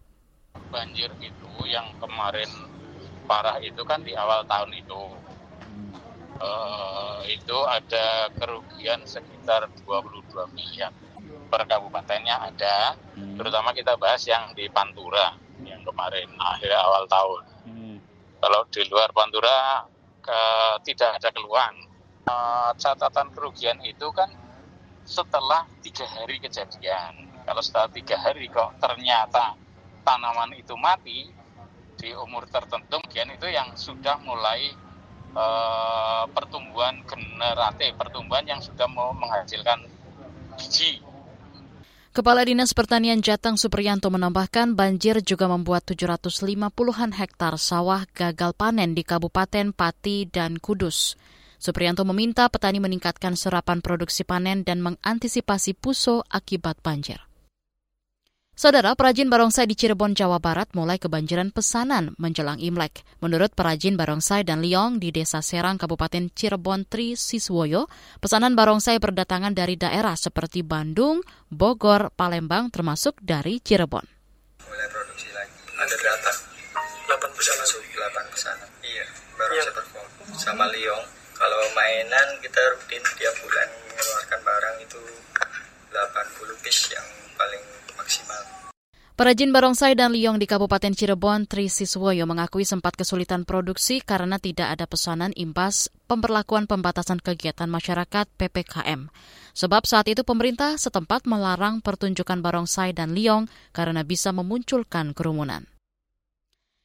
Banjir 0.70 1.11
itu 1.18 1.50
yang 1.66 1.98
kemarin 1.98 2.46
parah 3.26 3.58
itu 3.58 3.82
kan 3.82 3.98
di 4.06 4.14
awal 4.14 4.46
tahun 4.46 4.70
itu. 4.78 5.02
Uh, 6.38 7.18
itu 7.26 7.58
ada 7.66 8.30
kerugian 8.38 9.02
sekitar 9.02 9.66
22 9.82 10.30
miliar 10.54 10.94
per 11.50 11.66
kabupatennya 11.66 12.38
ada, 12.38 12.94
terutama 13.34 13.74
kita 13.74 13.98
bahas 13.98 14.22
yang 14.30 14.54
di 14.54 14.70
Pantura 14.70 15.34
yang 15.66 15.82
kemarin 15.82 16.30
akhir 16.38 16.70
awal 16.70 17.02
tahun 17.11 17.58
kalau 18.38 18.62
di 18.70 18.83
luar 18.87 19.11
Pantura 19.11 19.83
ke, 20.22 20.40
tidak 20.87 21.18
ada 21.18 21.29
keluhan. 21.35 21.74
E, 22.29 22.35
catatan 22.79 23.29
kerugian 23.35 23.79
itu 23.83 24.07
kan 24.14 24.31
setelah 25.03 25.66
tiga 25.83 26.07
hari 26.07 26.38
kejadian. 26.38 27.27
Kalau 27.42 27.62
setelah 27.64 27.88
tiga 27.90 28.16
hari 28.20 28.46
kok 28.53 28.77
ternyata 28.79 29.57
tanaman 30.05 30.53
itu 30.55 30.77
mati 30.79 31.33
di 31.98 32.14
umur 32.14 32.46
tertentu, 32.46 33.03
kemudian 33.03 33.35
itu 33.35 33.51
yang 33.51 33.74
sudah 33.74 34.22
mulai 34.22 34.70
e, 35.35 35.46
pertumbuhan 36.31 37.03
generatif, 37.09 37.98
pertumbuhan 37.98 38.46
yang 38.46 38.61
sudah 38.62 38.87
mau 38.87 39.11
menghasilkan 39.16 39.83
biji 40.55 41.08
Kepala 42.09 42.40
Dinas 42.40 42.73
Pertanian 42.73 43.21
Jateng 43.21 43.61
Supriyanto 43.61 44.09
menambahkan 44.09 44.73
banjir 44.73 45.21
juga 45.21 45.44
membuat 45.44 45.85
750-an 45.92 47.12
hektar 47.12 47.61
sawah 47.61 48.09
gagal 48.16 48.57
panen 48.57 48.97
di 48.97 49.05
Kabupaten 49.05 49.77
Pati 49.77 50.25
dan 50.25 50.57
Kudus. 50.57 51.21
Supriyanto 51.61 52.09
meminta 52.09 52.49
petani 52.49 52.81
meningkatkan 52.81 53.37
serapan 53.37 53.85
produksi 53.85 54.25
panen 54.25 54.64
dan 54.64 54.81
mengantisipasi 54.81 55.77
puso 55.77 56.25
akibat 56.33 56.81
banjir. 56.81 57.28
Saudara, 58.59 58.99
perajin 58.99 59.31
barongsai 59.31 59.71
di 59.71 59.79
Cirebon, 59.79 60.18
Jawa 60.18 60.42
Barat 60.42 60.75
mulai 60.75 60.99
kebanjiran 60.99 61.55
pesanan 61.55 62.18
menjelang 62.18 62.59
Imlek. 62.59 63.07
Menurut 63.23 63.55
perajin 63.55 63.94
barongsai 63.94 64.42
dan 64.42 64.66
liong 64.66 64.99
di 64.99 65.14
Desa 65.14 65.38
Serang, 65.47 65.79
Kabupaten 65.79 66.27
Cirebon, 66.35 66.83
Tri 66.83 67.14
Siswoyo, 67.14 67.87
pesanan 68.18 68.59
barongsai 68.59 68.99
berdatangan 68.99 69.55
dari 69.55 69.79
daerah 69.79 70.18
seperti 70.18 70.66
Bandung, 70.66 71.23
Bogor, 71.47 72.11
Palembang, 72.18 72.66
termasuk 72.75 73.23
dari 73.23 73.62
Cirebon. 73.62 74.03
Mulai 74.66 74.88
produksi 74.90 75.31
lagi. 75.31 75.55
Ada 75.79 75.94
data. 76.03 76.33
8 77.14 77.38
pesanan. 77.38 77.62
8 77.62 78.35
pesanan. 78.35 78.68
Iya, 78.83 79.07
barongsai 79.38 79.71
perform. 79.71 80.09
Sama 80.35 80.66
liong. 80.75 81.07
Kalau 81.38 81.62
mainan 81.79 82.42
kita 82.42 82.59
rutin 82.75 83.07
tiap 83.23 83.38
bulan 83.38 83.71
mengeluarkan 83.71 84.40
barang 84.42 84.77
itu 84.83 85.03
80 85.94 86.59
piece 86.66 86.90
yang 86.90 87.07
paling 87.38 87.62
maksimal. 87.98 88.58
Perajin 89.18 89.50
barongsai 89.50 89.98
dan 89.98 90.14
liong 90.14 90.38
di 90.38 90.46
Kabupaten 90.46 90.94
Cirebon, 90.94 91.50
Tri 91.50 91.66
Siswoyo 91.66 92.22
mengakui 92.22 92.62
sempat 92.62 92.94
kesulitan 92.94 93.42
produksi 93.42 93.98
karena 93.98 94.38
tidak 94.38 94.78
ada 94.78 94.87
pesanan 94.87 95.34
imbas 95.34 95.90
pemberlakuan 96.06 96.70
pembatasan 96.70 97.18
kegiatan 97.18 97.66
masyarakat 97.66 98.30
PPKM. 98.38 99.11
Sebab 99.58 99.82
saat 99.90 100.06
itu 100.06 100.22
pemerintah 100.22 100.78
setempat 100.78 101.26
melarang 101.26 101.82
pertunjukan 101.82 102.38
barongsai 102.38 102.94
dan 102.94 103.18
liong 103.18 103.50
karena 103.74 104.06
bisa 104.06 104.30
memunculkan 104.30 105.11
kerumunan. 105.11 105.66